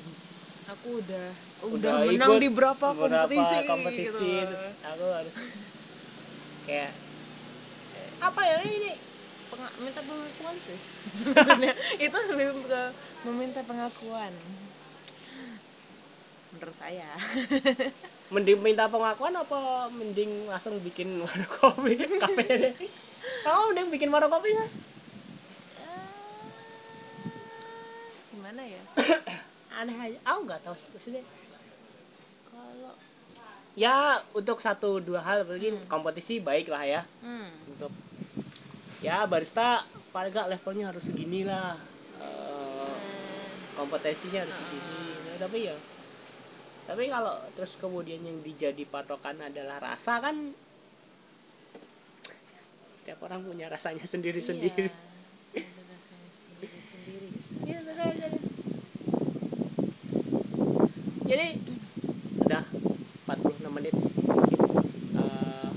[0.67, 1.31] aku udah
[1.64, 4.47] udah, udah menang ikut di berapa kompetisi, kompetisi, gitu.
[4.51, 5.38] terus aku harus
[6.68, 6.91] kayak
[7.95, 8.91] eh, apa ya ini
[9.53, 10.80] Penga- minta pengakuan sih?
[11.20, 12.82] Sebenarnya itu lebih ke
[13.22, 14.34] meminta pengakuan.
[16.49, 17.14] Menurut saya.
[18.34, 21.93] Mending minta pengakuan apa mending langsung bikin warung kopi
[22.24, 22.49] kafe?
[22.49, 22.74] Deh
[23.45, 24.66] kamu mending bikin warung kopi ya
[28.34, 28.82] gimana ya?
[29.80, 30.20] Aneh aja.
[30.26, 31.24] Aku nggak tahu sih maksudnya
[32.64, 32.93] kalau
[33.74, 37.01] ya untuk satu dua hal mungkin kompetisi baik lah ya.
[37.26, 37.91] Hmm, untuk
[39.03, 39.84] ya barista
[40.16, 41.76] paling nggak levelnya harus segini lah.
[42.22, 42.95] Eh,
[43.76, 45.01] kompetisinya harus segini.
[45.28, 45.76] Nah, tapi ya
[46.84, 50.36] tapi kalau terus kemudian yang dijadi patokan adalah rasa kan
[52.99, 54.88] setiap orang punya rasanya sendiri sendiri
[55.55, 57.28] iya, ada rasanya sendiri sendiri
[57.64, 57.80] Iya,
[61.24, 61.47] jadi
[62.43, 62.64] udah
[63.24, 64.59] 46 menit sih mungkin
[65.14, 65.70] Eh,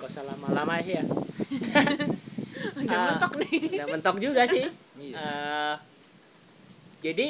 [0.00, 1.04] gak usah lama-lama sih ya.
[2.80, 3.60] Udah Ah, mentok nih.
[3.76, 4.64] udah mentok juga sih.
[4.96, 5.74] Eh,
[7.04, 7.28] jadi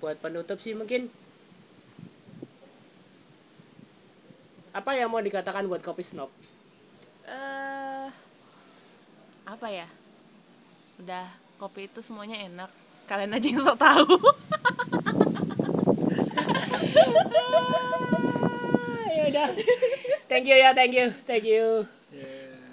[0.00, 1.06] buat penutup sih mungkin
[4.72, 6.30] apa yang mau dikatakan buat kopi snob?
[7.28, 8.08] Eh
[9.44, 9.86] apa ya?
[11.02, 11.26] Udah
[11.60, 12.70] kopi itu semuanya enak.
[13.10, 14.16] Kalian aja yang so tahu.
[19.12, 19.46] Ya udah
[20.32, 21.84] thank you ya thank you thank you